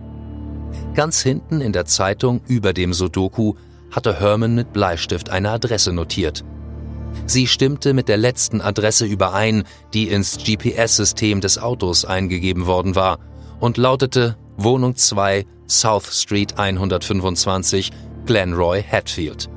Ganz 0.93 1.21
hinten 1.21 1.61
in 1.61 1.73
der 1.73 1.85
Zeitung 1.85 2.41
über 2.47 2.73
dem 2.73 2.93
Sudoku 2.93 3.55
hatte 3.91 4.19
Herman 4.19 4.55
mit 4.55 4.73
Bleistift 4.73 5.29
eine 5.29 5.49
Adresse 5.49 5.91
notiert. 5.91 6.43
Sie 7.25 7.47
stimmte 7.47 7.93
mit 7.93 8.07
der 8.07 8.17
letzten 8.17 8.61
Adresse 8.61 9.05
überein, 9.05 9.63
die 9.93 10.09
ins 10.09 10.37
GPS-System 10.37 11.41
des 11.41 11.57
Autos 11.57 12.05
eingegeben 12.05 12.65
worden 12.67 12.95
war 12.95 13.19
und 13.59 13.77
lautete 13.77 14.37
Wohnung 14.57 14.95
2, 14.95 15.45
South 15.67 16.13
Street 16.13 16.59
125, 16.59 17.91
Glenroy, 18.25 18.83
Hatfield. 18.83 19.49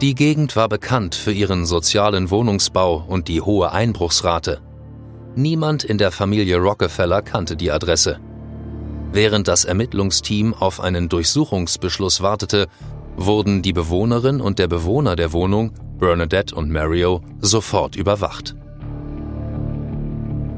Die 0.00 0.14
Gegend 0.14 0.54
war 0.54 0.68
bekannt 0.68 1.16
für 1.16 1.32
ihren 1.32 1.66
sozialen 1.66 2.30
Wohnungsbau 2.30 3.04
und 3.08 3.26
die 3.26 3.40
hohe 3.40 3.72
Einbruchsrate. 3.72 4.60
Niemand 5.34 5.82
in 5.82 5.98
der 5.98 6.12
Familie 6.12 6.58
Rockefeller 6.58 7.20
kannte 7.20 7.56
die 7.56 7.72
Adresse. 7.72 8.20
Während 9.12 9.48
das 9.48 9.64
Ermittlungsteam 9.64 10.54
auf 10.54 10.78
einen 10.80 11.08
Durchsuchungsbeschluss 11.08 12.20
wartete, 12.20 12.68
wurden 13.16 13.60
die 13.60 13.72
Bewohnerin 13.72 14.40
und 14.40 14.60
der 14.60 14.68
Bewohner 14.68 15.16
der 15.16 15.32
Wohnung, 15.32 15.72
Bernadette 15.98 16.54
und 16.54 16.70
Mario, 16.70 17.20
sofort 17.40 17.96
überwacht. 17.96 18.54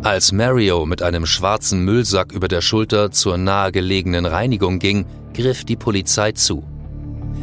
Als 0.02 0.32
Mario 0.32 0.84
mit 0.84 1.02
einem 1.02 1.24
schwarzen 1.24 1.82
Müllsack 1.82 2.32
über 2.32 2.48
der 2.48 2.60
Schulter 2.60 3.10
zur 3.10 3.38
nahegelegenen 3.38 4.26
Reinigung 4.26 4.78
ging, 4.78 5.06
griff 5.32 5.64
die 5.64 5.76
Polizei 5.76 6.32
zu. 6.32 6.62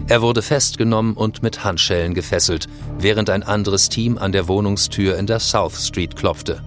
Er 0.10 0.22
wurde 0.22 0.42
festgenommen 0.42 1.16
und 1.16 1.44
mit 1.44 1.66
Handschellen 1.66 2.14
gefesselt, 2.14 2.68
während 2.98 3.30
ein 3.30 3.44
anderes 3.44 3.90
Team 3.90 4.18
an 4.18 4.32
der 4.32 4.48
Wohnungstür 4.48 5.18
in 5.18 5.28
der 5.28 5.42
South 5.42 5.86
Street 5.86 6.16
klopfte. 6.16 6.62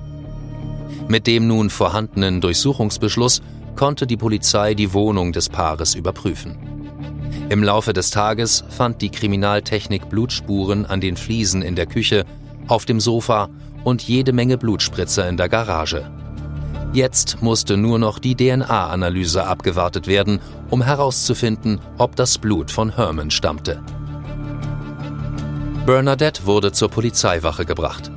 Mit 1.08 1.26
dem 1.26 1.46
nun 1.46 1.70
vorhandenen 1.70 2.42
Durchsuchungsbeschluss 2.42 3.40
konnte 3.76 4.06
die 4.06 4.18
Polizei 4.18 4.74
die 4.74 4.92
Wohnung 4.92 5.32
des 5.32 5.48
Paares 5.48 5.94
überprüfen. 5.94 6.58
Im 7.48 7.62
Laufe 7.62 7.94
des 7.94 8.10
Tages 8.10 8.62
fand 8.68 9.00
die 9.00 9.10
Kriminaltechnik 9.10 10.10
Blutspuren 10.10 10.84
an 10.84 11.00
den 11.00 11.16
Fliesen 11.16 11.62
in 11.62 11.76
der 11.76 11.86
Küche, 11.86 12.26
auf 12.68 12.84
dem 12.84 13.00
Sofa 13.00 13.48
und 13.84 14.02
jede 14.02 14.34
Menge 14.34 14.58
Blutspritzer 14.58 15.26
in 15.28 15.38
der 15.38 15.48
Garage. 15.48 16.10
Jetzt 16.92 17.40
musste 17.40 17.76
nur 17.76 18.00
noch 18.00 18.18
die 18.18 18.34
DNA-Analyse 18.34 19.46
abgewartet 19.46 20.08
werden, 20.08 20.40
um 20.70 20.82
herauszufinden, 20.82 21.80
ob 21.98 22.16
das 22.16 22.38
Blut 22.38 22.72
von 22.72 22.96
Herman 22.96 23.30
stammte. 23.30 23.80
Bernadette 25.86 26.46
wurde 26.46 26.72
zur 26.72 26.90
Polizeiwache 26.90 27.64
gebracht. 27.64 28.10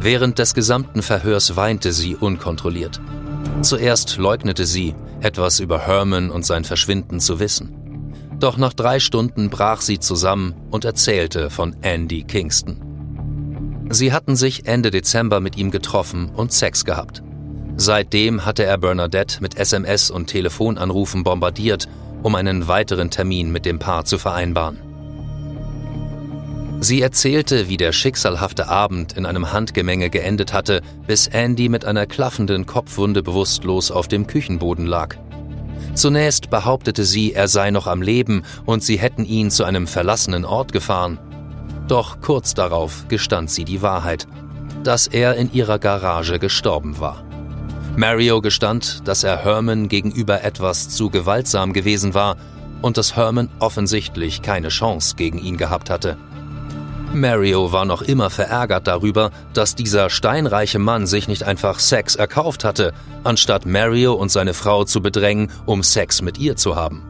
Während 0.00 0.38
des 0.38 0.54
gesamten 0.54 1.02
Verhörs 1.02 1.56
weinte 1.56 1.92
sie 1.92 2.16
unkontrolliert. 2.16 3.00
Zuerst 3.60 4.16
leugnete 4.18 4.66
sie, 4.66 4.94
etwas 5.20 5.60
über 5.60 5.80
Herman 5.80 6.30
und 6.30 6.46
sein 6.46 6.64
Verschwinden 6.64 7.20
zu 7.20 7.40
wissen. 7.40 7.76
Doch 8.38 8.56
nach 8.56 8.72
drei 8.72 8.98
Stunden 8.98 9.50
brach 9.50 9.80
sie 9.80 9.98
zusammen 9.98 10.54
und 10.70 10.84
erzählte 10.84 11.50
von 11.50 11.76
Andy 11.82 12.24
Kingston. 12.24 13.88
Sie 13.90 14.12
hatten 14.12 14.36
sich 14.36 14.66
Ende 14.66 14.90
Dezember 14.90 15.40
mit 15.40 15.56
ihm 15.56 15.70
getroffen 15.70 16.30
und 16.30 16.52
Sex 16.52 16.84
gehabt. 16.84 17.22
Seitdem 17.76 18.44
hatte 18.44 18.64
er 18.64 18.78
Bernadette 18.78 19.40
mit 19.40 19.56
SMS 19.56 20.10
und 20.10 20.26
Telefonanrufen 20.26 21.24
bombardiert, 21.24 21.88
um 22.22 22.34
einen 22.34 22.68
weiteren 22.68 23.10
Termin 23.10 23.50
mit 23.50 23.64
dem 23.64 23.78
Paar 23.78 24.04
zu 24.04 24.18
vereinbaren. 24.18 24.78
Sie 26.80 27.00
erzählte, 27.00 27.68
wie 27.68 27.76
der 27.76 27.92
schicksalhafte 27.92 28.68
Abend 28.68 29.16
in 29.16 29.24
einem 29.24 29.52
Handgemenge 29.52 30.10
geendet 30.10 30.52
hatte, 30.52 30.80
bis 31.06 31.28
Andy 31.28 31.68
mit 31.68 31.84
einer 31.84 32.06
klaffenden 32.06 32.66
Kopfwunde 32.66 33.22
bewusstlos 33.22 33.92
auf 33.92 34.08
dem 34.08 34.26
Küchenboden 34.26 34.86
lag. 34.86 35.16
Zunächst 35.94 36.50
behauptete 36.50 37.04
sie, 37.04 37.34
er 37.34 37.46
sei 37.48 37.70
noch 37.70 37.86
am 37.86 38.02
Leben 38.02 38.42
und 38.66 38.82
sie 38.82 38.98
hätten 38.98 39.24
ihn 39.24 39.50
zu 39.50 39.62
einem 39.62 39.86
verlassenen 39.86 40.44
Ort 40.44 40.72
gefahren. 40.72 41.18
Doch 41.86 42.20
kurz 42.20 42.54
darauf 42.54 43.06
gestand 43.08 43.50
sie 43.50 43.64
die 43.64 43.82
Wahrheit, 43.82 44.26
dass 44.82 45.06
er 45.06 45.36
in 45.36 45.52
ihrer 45.52 45.78
Garage 45.78 46.40
gestorben 46.40 46.98
war. 46.98 47.22
Mario 47.96 48.40
gestand, 48.40 49.06
dass 49.06 49.22
er 49.22 49.44
Herman 49.44 49.88
gegenüber 49.88 50.42
etwas 50.42 50.88
zu 50.88 51.10
gewaltsam 51.10 51.74
gewesen 51.74 52.14
war 52.14 52.36
und 52.80 52.96
dass 52.96 53.16
Herman 53.16 53.50
offensichtlich 53.58 54.40
keine 54.40 54.68
Chance 54.68 55.14
gegen 55.16 55.38
ihn 55.38 55.58
gehabt 55.58 55.90
hatte. 55.90 56.16
Mario 57.12 57.70
war 57.70 57.84
noch 57.84 58.00
immer 58.00 58.30
verärgert 58.30 58.86
darüber, 58.86 59.30
dass 59.52 59.74
dieser 59.74 60.08
steinreiche 60.08 60.78
Mann 60.78 61.06
sich 61.06 61.28
nicht 61.28 61.42
einfach 61.42 61.78
Sex 61.78 62.16
erkauft 62.16 62.64
hatte, 62.64 62.94
anstatt 63.24 63.66
Mario 63.66 64.14
und 64.14 64.30
seine 64.30 64.54
Frau 64.54 64.84
zu 64.84 65.02
bedrängen, 65.02 65.50
um 65.66 65.82
Sex 65.82 66.22
mit 66.22 66.38
ihr 66.38 66.56
zu 66.56 66.74
haben. 66.74 67.02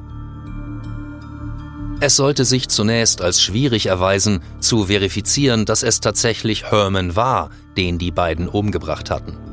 Es 2.00 2.16
sollte 2.16 2.44
sich 2.44 2.68
zunächst 2.68 3.22
als 3.22 3.40
schwierig 3.40 3.86
erweisen, 3.86 4.40
zu 4.58 4.86
verifizieren, 4.86 5.64
dass 5.64 5.84
es 5.84 6.00
tatsächlich 6.00 6.72
Herman 6.72 7.14
war, 7.14 7.50
den 7.76 7.98
die 7.98 8.10
beiden 8.10 8.48
umgebracht 8.48 9.08
hatten. 9.08 9.51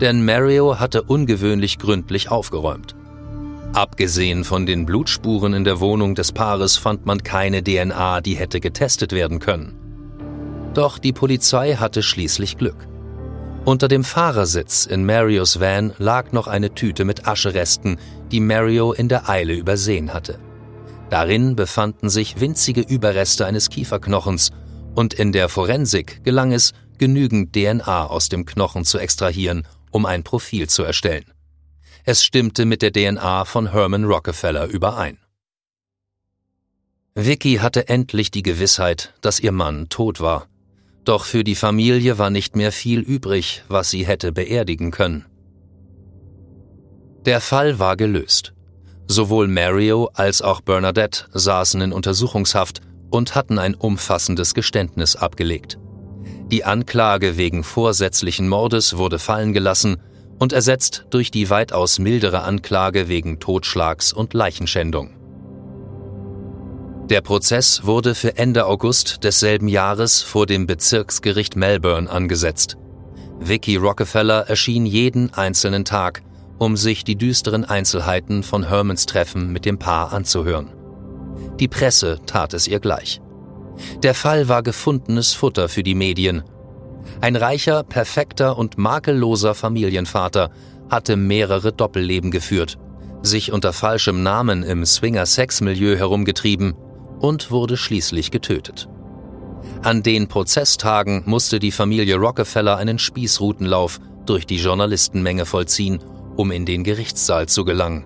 Denn 0.00 0.24
Mario 0.24 0.78
hatte 0.78 1.02
ungewöhnlich 1.02 1.78
gründlich 1.78 2.30
aufgeräumt. 2.30 2.94
Abgesehen 3.72 4.44
von 4.44 4.66
den 4.66 4.86
Blutspuren 4.86 5.52
in 5.52 5.64
der 5.64 5.80
Wohnung 5.80 6.14
des 6.14 6.32
Paares 6.32 6.76
fand 6.76 7.06
man 7.06 7.22
keine 7.22 7.62
DNA, 7.62 8.20
die 8.20 8.34
hätte 8.34 8.60
getestet 8.60 9.12
werden 9.12 9.38
können. 9.38 9.74
Doch 10.74 10.98
die 10.98 11.12
Polizei 11.12 11.74
hatte 11.74 12.02
schließlich 12.02 12.58
Glück. 12.58 12.88
Unter 13.64 13.88
dem 13.88 14.04
Fahrersitz 14.04 14.86
in 14.86 15.04
Marios 15.04 15.60
Van 15.60 15.92
lag 15.98 16.32
noch 16.32 16.46
eine 16.46 16.74
Tüte 16.74 17.04
mit 17.04 17.26
Ascheresten, 17.26 17.98
die 18.30 18.40
Mario 18.40 18.92
in 18.92 19.08
der 19.08 19.28
Eile 19.28 19.54
übersehen 19.54 20.14
hatte. 20.14 20.38
Darin 21.10 21.56
befanden 21.56 22.08
sich 22.08 22.40
winzige 22.40 22.80
Überreste 22.80 23.46
eines 23.46 23.70
Kieferknochens 23.70 24.50
und 24.94 25.14
in 25.14 25.32
der 25.32 25.48
Forensik 25.48 26.22
gelang 26.24 26.52
es, 26.52 26.72
genügend 26.98 27.54
DNA 27.54 28.06
aus 28.06 28.28
dem 28.28 28.46
Knochen 28.46 28.84
zu 28.84 28.98
extrahieren, 28.98 29.66
um 29.96 30.04
ein 30.04 30.24
Profil 30.24 30.68
zu 30.68 30.82
erstellen. 30.82 31.24
Es 32.04 32.22
stimmte 32.22 32.66
mit 32.66 32.82
der 32.82 32.92
DNA 32.92 33.46
von 33.46 33.72
Herman 33.72 34.04
Rockefeller 34.04 34.66
überein. 34.66 35.16
Vicky 37.14 37.56
hatte 37.56 37.88
endlich 37.88 38.30
die 38.30 38.42
Gewissheit, 38.42 39.14
dass 39.22 39.40
ihr 39.40 39.52
Mann 39.52 39.88
tot 39.88 40.20
war. 40.20 40.48
Doch 41.04 41.24
für 41.24 41.44
die 41.44 41.54
Familie 41.54 42.18
war 42.18 42.28
nicht 42.28 42.56
mehr 42.56 42.72
viel 42.72 43.00
übrig, 43.00 43.64
was 43.68 43.88
sie 43.88 44.06
hätte 44.06 44.32
beerdigen 44.32 44.90
können. 44.90 45.24
Der 47.24 47.40
Fall 47.40 47.78
war 47.78 47.96
gelöst. 47.96 48.52
Sowohl 49.08 49.48
Mario 49.48 50.10
als 50.12 50.42
auch 50.42 50.60
Bernadette 50.60 51.24
saßen 51.32 51.80
in 51.80 51.94
Untersuchungshaft 51.94 52.82
und 53.08 53.34
hatten 53.34 53.58
ein 53.58 53.74
umfassendes 53.74 54.52
Geständnis 54.52 55.16
abgelegt. 55.16 55.78
Die 56.50 56.64
Anklage 56.64 57.36
wegen 57.36 57.64
vorsätzlichen 57.64 58.48
Mordes 58.48 58.96
wurde 58.96 59.18
fallen 59.18 59.52
gelassen 59.52 59.96
und 60.38 60.52
ersetzt 60.52 61.06
durch 61.10 61.32
die 61.32 61.50
weitaus 61.50 61.98
mildere 61.98 62.42
Anklage 62.42 63.08
wegen 63.08 63.40
Totschlags 63.40 64.12
und 64.12 64.32
Leichenschändung. 64.32 65.10
Der 67.08 67.20
Prozess 67.20 67.84
wurde 67.84 68.14
für 68.14 68.36
Ende 68.36 68.66
August 68.66 69.24
desselben 69.24 69.68
Jahres 69.68 70.22
vor 70.22 70.46
dem 70.46 70.66
Bezirksgericht 70.66 71.56
Melbourne 71.56 72.10
angesetzt. 72.10 72.76
Vicky 73.40 73.76
Rockefeller 73.76 74.48
erschien 74.48 74.86
jeden 74.86 75.32
einzelnen 75.34 75.84
Tag, 75.84 76.22
um 76.58 76.76
sich 76.76 77.04
die 77.04 77.16
düsteren 77.16 77.64
Einzelheiten 77.64 78.42
von 78.42 78.68
Hermans 78.68 79.06
Treffen 79.06 79.52
mit 79.52 79.64
dem 79.64 79.78
Paar 79.78 80.12
anzuhören. 80.12 80.72
Die 81.60 81.68
Presse 81.68 82.20
tat 82.26 82.54
es 82.54 82.66
ihr 82.66 82.80
gleich. 82.80 83.20
Der 84.02 84.14
Fall 84.14 84.48
war 84.48 84.62
gefundenes 84.62 85.32
Futter 85.32 85.68
für 85.68 85.82
die 85.82 85.94
Medien 85.94 86.42
ein 87.20 87.36
reicher, 87.36 87.82
perfekter 87.82 88.58
und 88.58 88.78
makelloser 88.78 89.54
Familienvater 89.54 90.50
hatte 90.90 91.16
mehrere 91.16 91.72
Doppelleben 91.72 92.30
geführt, 92.30 92.78
sich 93.22 93.52
unter 93.52 93.72
falschem 93.72 94.22
Namen 94.22 94.62
im 94.62 94.84
Swinger-Sex-Milieu 94.84 95.96
herumgetrieben 95.96 96.74
und 97.18 97.50
wurde 97.50 97.76
schließlich 97.76 98.30
getötet. 98.30 98.88
An 99.82 100.02
den 100.02 100.28
Prozesstagen 100.28 101.22
musste 101.26 101.58
die 101.58 101.72
Familie 101.72 102.16
Rockefeller 102.16 102.76
einen 102.76 102.98
Spießrutenlauf 102.98 103.98
durch 104.26 104.46
die 104.46 104.58
Journalistenmenge 104.58 105.46
vollziehen, 105.46 106.00
um 106.36 106.50
in 106.50 106.66
den 106.66 106.84
Gerichtssaal 106.84 107.46
zu 107.48 107.64
gelangen. 107.64 108.04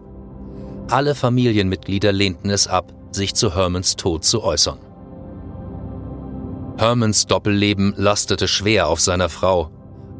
Alle 0.89 1.15
Familienmitglieder 1.15 2.13
lehnten 2.13 2.51
es 2.51 2.67
ab, 2.67 2.93
sich 3.13 3.35
zu 3.35 3.55
Hermans 3.55 3.97
Tod 3.97 4.25
zu 4.25 4.43
äußern. 4.43 4.79
Hermans 6.81 7.27
Doppelleben 7.27 7.93
lastete 7.99 8.49
schwer 8.49 8.89
auf 8.89 9.01
seiner 9.01 9.29
Frau, 9.29 9.71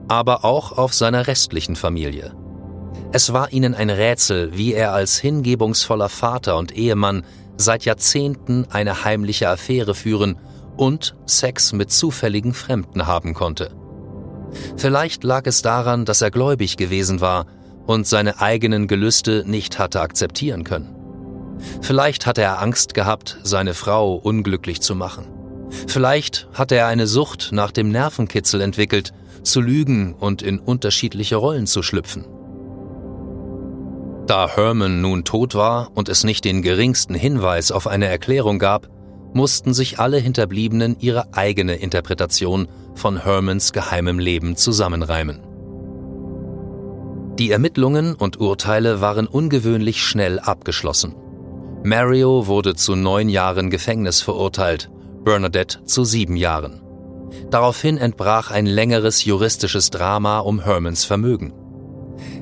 aber 0.09 0.45
auch 0.45 0.73
auf 0.73 0.93
seiner 0.93 1.27
restlichen 1.27 1.75
Familie. 1.75 2.35
Es 3.13 3.33
war 3.33 3.51
ihnen 3.51 3.75
ein 3.75 3.89
Rätsel, 3.89 4.51
wie 4.59 4.75
er 4.75 4.93
als 4.93 5.19
hingebungsvoller 5.19 6.11
Vater 6.11 6.59
und 6.59 6.77
Ehemann 6.77 7.25
seit 7.57 7.87
Jahrzehnten 7.87 8.67
eine 8.69 9.05
heimliche 9.05 9.49
Affäre 9.49 9.95
führen 9.95 10.39
und 10.77 11.17
Sex 11.25 11.73
mit 11.73 11.91
zufälligen 11.91 12.53
Fremden 12.53 13.07
haben 13.07 13.33
konnte. 13.33 13.75
Vielleicht 14.77 15.25
lag 15.25 15.47
es 15.47 15.63
daran, 15.63 16.05
dass 16.05 16.21
er 16.21 16.31
gläubig 16.31 16.77
gewesen 16.77 17.23
war 17.23 17.47
und 17.87 18.07
seine 18.07 18.39
eigenen 18.39 18.87
Gelüste 18.87 19.45
nicht 19.47 19.79
hatte 19.79 20.03
akzeptieren 20.03 20.65
können. 20.65 20.95
Vielleicht 21.81 22.27
hatte 22.27 22.43
er 22.43 22.61
Angst 22.61 22.93
gehabt, 22.93 23.39
seine 23.45 23.73
Frau 23.73 24.15
unglücklich 24.15 24.83
zu 24.83 24.95
machen. 24.95 25.40
Vielleicht 25.87 26.49
hatte 26.53 26.77
er 26.77 26.87
eine 26.87 27.07
Sucht 27.07 27.51
nach 27.53 27.71
dem 27.71 27.91
Nervenkitzel 27.91 28.61
entwickelt, 28.61 29.13
zu 29.43 29.61
lügen 29.61 30.15
und 30.15 30.43
in 30.43 30.59
unterschiedliche 30.59 31.37
Rollen 31.37 31.67
zu 31.67 31.83
schlüpfen. 31.83 32.27
Da 34.27 34.49
Herman 34.49 35.01
nun 35.01 35.25
tot 35.25 35.55
war 35.55 35.91
und 35.95 36.09
es 36.09 36.25
nicht 36.25 36.45
den 36.45 36.63
geringsten 36.63 37.15
Hinweis 37.15 37.73
auf 37.73 37.87
eine 37.87 38.07
Erklärung 38.07 38.59
gab, 38.59 38.89
mussten 39.33 39.75
sich 39.75 39.99
alle 39.99 40.19
Hinterbliebenen 40.19 40.97
ihre 41.01 41.35
eigene 41.35 41.77
Interpretation 41.77 42.69
von 42.95 43.23
Hermans 43.23 43.73
geheimem 43.73 44.19
Leben 44.19 44.57
zusammenreimen. 44.57 45.41
Die 47.39 47.51
Ermittlungen 47.51 48.15
und 48.15 48.39
Urteile 48.39 49.01
waren 49.01 49.27
ungewöhnlich 49.27 50.03
schnell 50.03 50.39
abgeschlossen. 50.39 51.15
Mario 51.83 52.47
wurde 52.47 52.75
zu 52.75 52.97
neun 52.97 53.29
Jahren 53.29 53.71
Gefängnis 53.71 54.21
verurteilt, 54.21 54.91
Bernadette 55.25 55.85
zu 55.85 56.05
sieben 56.05 56.37
Jahren. 56.37 56.81
Daraufhin 57.51 57.99
entbrach 57.99 58.51
ein 58.51 58.67
längeres 58.67 59.25
juristisches 59.25 59.91
Drama 59.91 60.41
um 60.41 60.61
Hermans 60.61 61.05
Vermögen. 61.05 61.53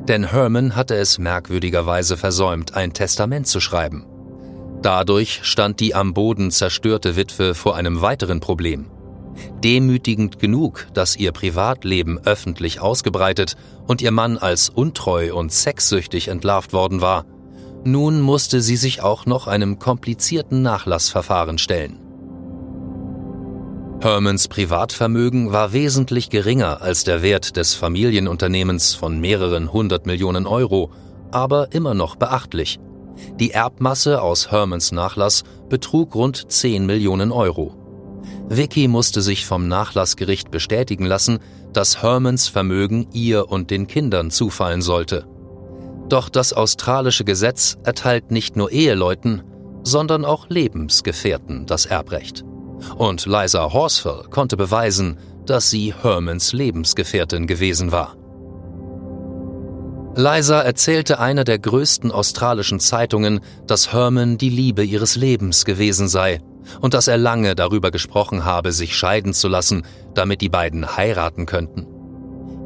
Denn 0.08 0.30
Herman 0.30 0.74
hatte 0.74 0.94
es 0.96 1.18
merkwürdigerweise 1.18 2.16
versäumt, 2.16 2.74
ein 2.74 2.92
Testament 2.92 3.46
zu 3.46 3.60
schreiben. 3.60 4.06
Dadurch 4.82 5.40
stand 5.42 5.80
die 5.80 5.94
am 5.94 6.14
Boden 6.14 6.50
zerstörte 6.50 7.16
Witwe 7.16 7.54
vor 7.54 7.76
einem 7.76 8.00
weiteren 8.00 8.40
Problem. 8.40 8.90
Demütigend 9.62 10.38
genug, 10.38 10.86
dass 10.94 11.16
ihr 11.16 11.32
Privatleben 11.32 12.18
öffentlich 12.24 12.80
ausgebreitet 12.80 13.56
und 13.86 14.02
ihr 14.02 14.10
Mann 14.10 14.38
als 14.38 14.68
untreu 14.68 15.34
und 15.34 15.52
sexsüchtig 15.52 16.28
entlarvt 16.28 16.72
worden 16.72 17.00
war, 17.00 17.24
nun 17.84 18.20
musste 18.20 18.60
sie 18.60 18.76
sich 18.76 19.02
auch 19.02 19.26
noch 19.26 19.46
einem 19.46 19.78
komplizierten 19.78 20.62
Nachlassverfahren 20.62 21.58
stellen. 21.58 22.07
Hermans 24.00 24.46
Privatvermögen 24.46 25.50
war 25.50 25.72
wesentlich 25.72 26.30
geringer 26.30 26.82
als 26.82 27.02
der 27.02 27.20
Wert 27.20 27.56
des 27.56 27.74
Familienunternehmens 27.74 28.94
von 28.94 29.18
mehreren 29.18 29.72
hundert 29.72 30.06
Millionen 30.06 30.46
Euro, 30.46 30.92
aber 31.32 31.72
immer 31.72 31.94
noch 31.94 32.14
beachtlich. 32.14 32.78
Die 33.40 33.50
Erbmasse 33.50 34.22
aus 34.22 34.52
Hermans 34.52 34.92
Nachlass 34.92 35.42
betrug 35.68 36.14
rund 36.14 36.48
10 36.48 36.87
Millionen 36.87 37.32
Euro. 37.32 37.74
Vicky 38.48 38.87
musste 38.87 39.20
sich 39.20 39.44
vom 39.44 39.66
Nachlassgericht 39.66 40.52
bestätigen 40.52 41.04
lassen, 41.04 41.40
dass 41.72 42.00
Hermans 42.00 42.46
Vermögen 42.46 43.08
ihr 43.12 43.50
und 43.50 43.72
den 43.72 43.88
Kindern 43.88 44.30
zufallen 44.30 44.80
sollte. 44.80 45.26
Doch 46.08 46.28
das 46.28 46.52
australische 46.52 47.24
Gesetz 47.24 47.76
erteilt 47.82 48.30
nicht 48.30 48.54
nur 48.54 48.70
Eheleuten, 48.70 49.42
sondern 49.82 50.24
auch 50.24 50.48
Lebensgefährten 50.48 51.66
das 51.66 51.84
Erbrecht. 51.84 52.44
Und 52.96 53.26
Liza 53.26 53.72
Horsfell 53.72 54.24
konnte 54.30 54.56
beweisen, 54.56 55.18
dass 55.46 55.70
sie 55.70 55.94
Hermans 56.02 56.52
Lebensgefährtin 56.52 57.46
gewesen 57.46 57.92
war. 57.92 58.16
Liza 60.14 60.60
erzählte 60.62 61.20
einer 61.20 61.44
der 61.44 61.58
größten 61.58 62.10
australischen 62.10 62.80
Zeitungen, 62.80 63.40
dass 63.66 63.92
Herman 63.92 64.36
die 64.36 64.50
Liebe 64.50 64.84
ihres 64.84 65.14
Lebens 65.14 65.64
gewesen 65.64 66.08
sei 66.08 66.40
und 66.80 66.94
dass 66.94 67.08
er 67.08 67.18
lange 67.18 67.54
darüber 67.54 67.90
gesprochen 67.90 68.44
habe, 68.44 68.72
sich 68.72 68.96
scheiden 68.96 69.32
zu 69.32 69.48
lassen, 69.48 69.84
damit 70.14 70.40
die 70.40 70.48
beiden 70.48 70.96
heiraten 70.96 71.46
könnten. 71.46 71.86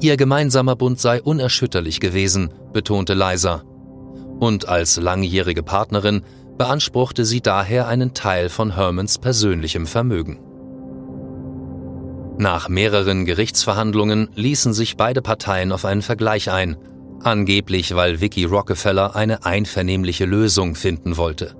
Ihr 0.00 0.16
gemeinsamer 0.16 0.76
Bund 0.76 0.98
sei 0.98 1.22
unerschütterlich 1.22 2.00
gewesen, 2.00 2.52
betonte 2.72 3.14
Liza. 3.14 3.62
Und 4.40 4.66
als 4.68 4.96
langjährige 4.96 5.62
Partnerin 5.62 6.22
beanspruchte 6.58 7.24
sie 7.24 7.40
daher 7.40 7.88
einen 7.88 8.14
Teil 8.14 8.48
von 8.48 8.74
Hermans 8.74 9.18
persönlichem 9.18 9.86
Vermögen. 9.86 10.38
Nach 12.38 12.68
mehreren 12.68 13.24
Gerichtsverhandlungen 13.24 14.28
ließen 14.34 14.72
sich 14.72 14.96
beide 14.96 15.22
Parteien 15.22 15.70
auf 15.72 15.84
einen 15.84 16.02
Vergleich 16.02 16.50
ein, 16.50 16.76
angeblich 17.22 17.94
weil 17.94 18.20
Vicky 18.20 18.44
Rockefeller 18.44 19.14
eine 19.14 19.44
einvernehmliche 19.44 20.24
Lösung 20.24 20.74
finden 20.74 21.16
wollte. 21.16 21.54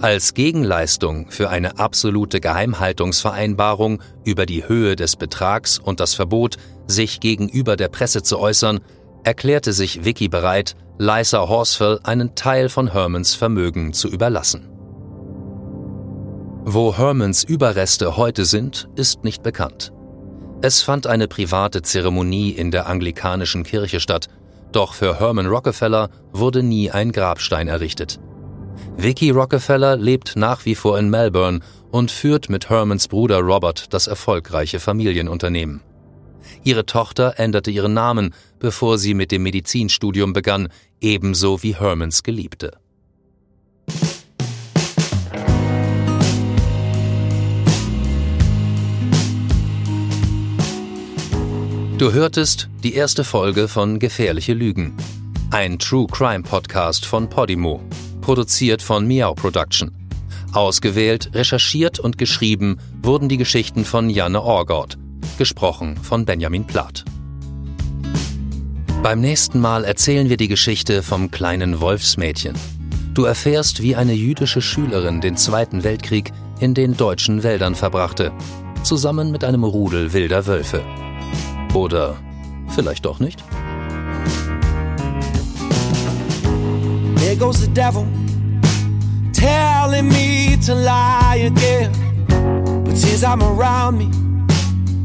Als 0.00 0.34
Gegenleistung 0.34 1.30
für 1.30 1.50
eine 1.50 1.78
absolute 1.78 2.40
Geheimhaltungsvereinbarung 2.40 4.02
über 4.24 4.46
die 4.46 4.66
Höhe 4.66 4.96
des 4.96 5.16
Betrags 5.16 5.78
und 5.78 6.00
das 6.00 6.14
Verbot, 6.14 6.56
sich 6.86 7.20
gegenüber 7.20 7.76
der 7.76 7.88
Presse 7.88 8.22
zu 8.22 8.38
äußern, 8.38 8.80
erklärte 9.24 9.72
sich 9.72 10.04
Vicky 10.04 10.28
bereit, 10.28 10.76
Liza 10.98 11.48
Horsfell 11.48 11.98
einen 12.04 12.36
Teil 12.36 12.68
von 12.68 12.92
Hermans 12.92 13.34
Vermögen 13.34 13.92
zu 13.92 14.08
überlassen. 14.08 14.68
Wo 16.66 16.96
Hermans 16.96 17.42
Überreste 17.42 18.16
heute 18.16 18.44
sind, 18.44 18.88
ist 18.94 19.24
nicht 19.24 19.42
bekannt. 19.42 19.92
Es 20.62 20.82
fand 20.82 21.08
eine 21.08 21.26
private 21.26 21.82
Zeremonie 21.82 22.50
in 22.50 22.70
der 22.70 22.86
anglikanischen 22.86 23.64
Kirche 23.64 23.98
statt, 23.98 24.28
doch 24.70 24.94
für 24.94 25.18
Herman 25.18 25.46
Rockefeller 25.46 26.10
wurde 26.32 26.62
nie 26.62 26.92
ein 26.92 27.10
Grabstein 27.10 27.66
errichtet. 27.66 28.20
Vicky 28.96 29.30
Rockefeller 29.30 29.96
lebt 29.96 30.36
nach 30.36 30.64
wie 30.64 30.76
vor 30.76 30.96
in 30.98 31.10
Melbourne 31.10 31.60
und 31.90 32.12
führt 32.12 32.48
mit 32.48 32.70
Hermans 32.70 33.08
Bruder 33.08 33.40
Robert 33.40 33.92
das 33.92 34.06
erfolgreiche 34.06 34.78
Familienunternehmen. 34.78 35.82
Ihre 36.64 36.86
Tochter 36.86 37.34
änderte 37.36 37.70
ihren 37.70 37.92
Namen, 37.92 38.34
bevor 38.58 38.96
sie 38.96 39.12
mit 39.12 39.30
dem 39.30 39.42
Medizinstudium 39.42 40.32
begann, 40.32 40.68
ebenso 41.00 41.62
wie 41.62 41.76
Hermans 41.76 42.22
Geliebte. 42.22 42.78
Du 51.98 52.12
hörtest 52.12 52.68
die 52.82 52.94
erste 52.94 53.24
Folge 53.24 53.68
von 53.68 53.98
Gefährliche 53.98 54.54
Lügen, 54.54 54.96
ein 55.50 55.78
True 55.78 56.06
Crime 56.10 56.42
Podcast 56.42 57.04
von 57.06 57.28
Podimo, 57.28 57.82
produziert 58.22 58.82
von 58.82 59.06
Miau 59.06 59.34
Production. 59.34 59.92
Ausgewählt, 60.52 61.30
recherchiert 61.34 62.00
und 62.00 62.16
geschrieben 62.16 62.78
wurden 63.02 63.28
die 63.28 63.36
Geschichten 63.36 63.84
von 63.84 64.08
Janne 64.08 64.42
Orgott, 64.42 64.98
gesprochen 65.36 65.96
von 65.96 66.24
Benjamin 66.24 66.64
Plath. 66.64 67.04
Beim 69.02 69.20
nächsten 69.20 69.60
Mal 69.60 69.84
erzählen 69.84 70.28
wir 70.28 70.36
die 70.36 70.48
Geschichte 70.48 71.02
vom 71.02 71.30
kleinen 71.30 71.80
Wolfsmädchen. 71.80 72.54
Du 73.12 73.24
erfährst, 73.24 73.82
wie 73.82 73.96
eine 73.96 74.14
jüdische 74.14 74.62
Schülerin 74.62 75.20
den 75.20 75.36
Zweiten 75.36 75.84
Weltkrieg 75.84 76.32
in 76.58 76.74
den 76.74 76.96
deutschen 76.96 77.42
Wäldern 77.42 77.74
verbrachte, 77.74 78.32
zusammen 78.82 79.30
mit 79.30 79.44
einem 79.44 79.62
Rudel 79.62 80.12
wilder 80.12 80.46
Wölfe. 80.46 80.82
Oder 81.74 82.16
vielleicht 82.68 83.04
doch 83.04 83.20
nicht? 83.20 83.44
There 87.16 87.36
goes 87.36 87.60
the 87.60 87.68
devil 87.68 88.06
telling 89.32 90.08
me 90.08 90.56
to 90.64 90.74
lie 90.74 91.46
again. 91.46 91.92
But 92.84 92.96
since 92.96 93.22
I'm 93.22 93.42
around 93.42 93.98
me, 93.98 94.23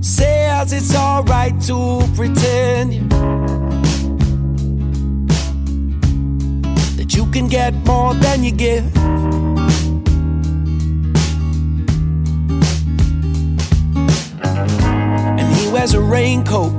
says 0.02 0.72
it's 0.72 0.96
alright 0.96 1.60
to 1.62 2.02
pretend 2.16 3.12
that 6.98 7.14
you 7.16 7.26
can 7.32 7.48
get 7.48 7.74
more 7.86 8.14
than 8.14 8.44
you 8.44 8.52
give. 8.52 8.86
And 15.38 15.56
he 15.56 15.72
wears 15.72 15.94
a 15.94 16.02
raincoat 16.02 16.72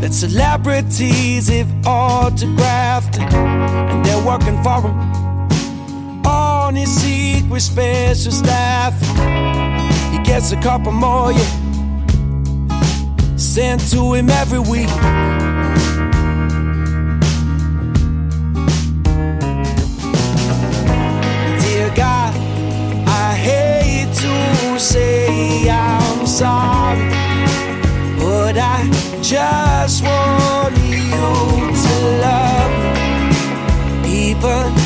that 0.00 0.12
celebrities 0.12 1.48
have 1.48 1.70
autographed, 1.86 3.18
and 3.18 4.04
they're 4.04 4.24
working 4.24 4.62
for 4.62 4.80
him 4.82 6.26
on 6.26 6.74
his 6.74 6.90
secret 6.90 7.60
special 7.60 8.32
staff. 8.32 8.94
He 10.12 10.18
gets 10.22 10.52
a 10.52 10.60
couple 10.60 10.92
more, 10.92 11.32
yeah 11.32 11.63
sent 13.54 13.88
to 13.88 14.12
him 14.14 14.28
every 14.30 14.58
week. 14.58 14.88
Dear 21.62 21.88
God, 21.94 22.34
I 23.06 23.36
hate 23.36 24.12
to 24.12 24.80
say 24.80 25.70
I'm 25.70 26.26
sorry, 26.26 27.08
but 28.18 28.58
I 28.58 28.90
just 29.22 30.02
want 30.02 30.76
you 30.78 31.06
to 31.84 31.94
love 32.26 32.72
me. 34.02 34.30
Even 34.30 34.83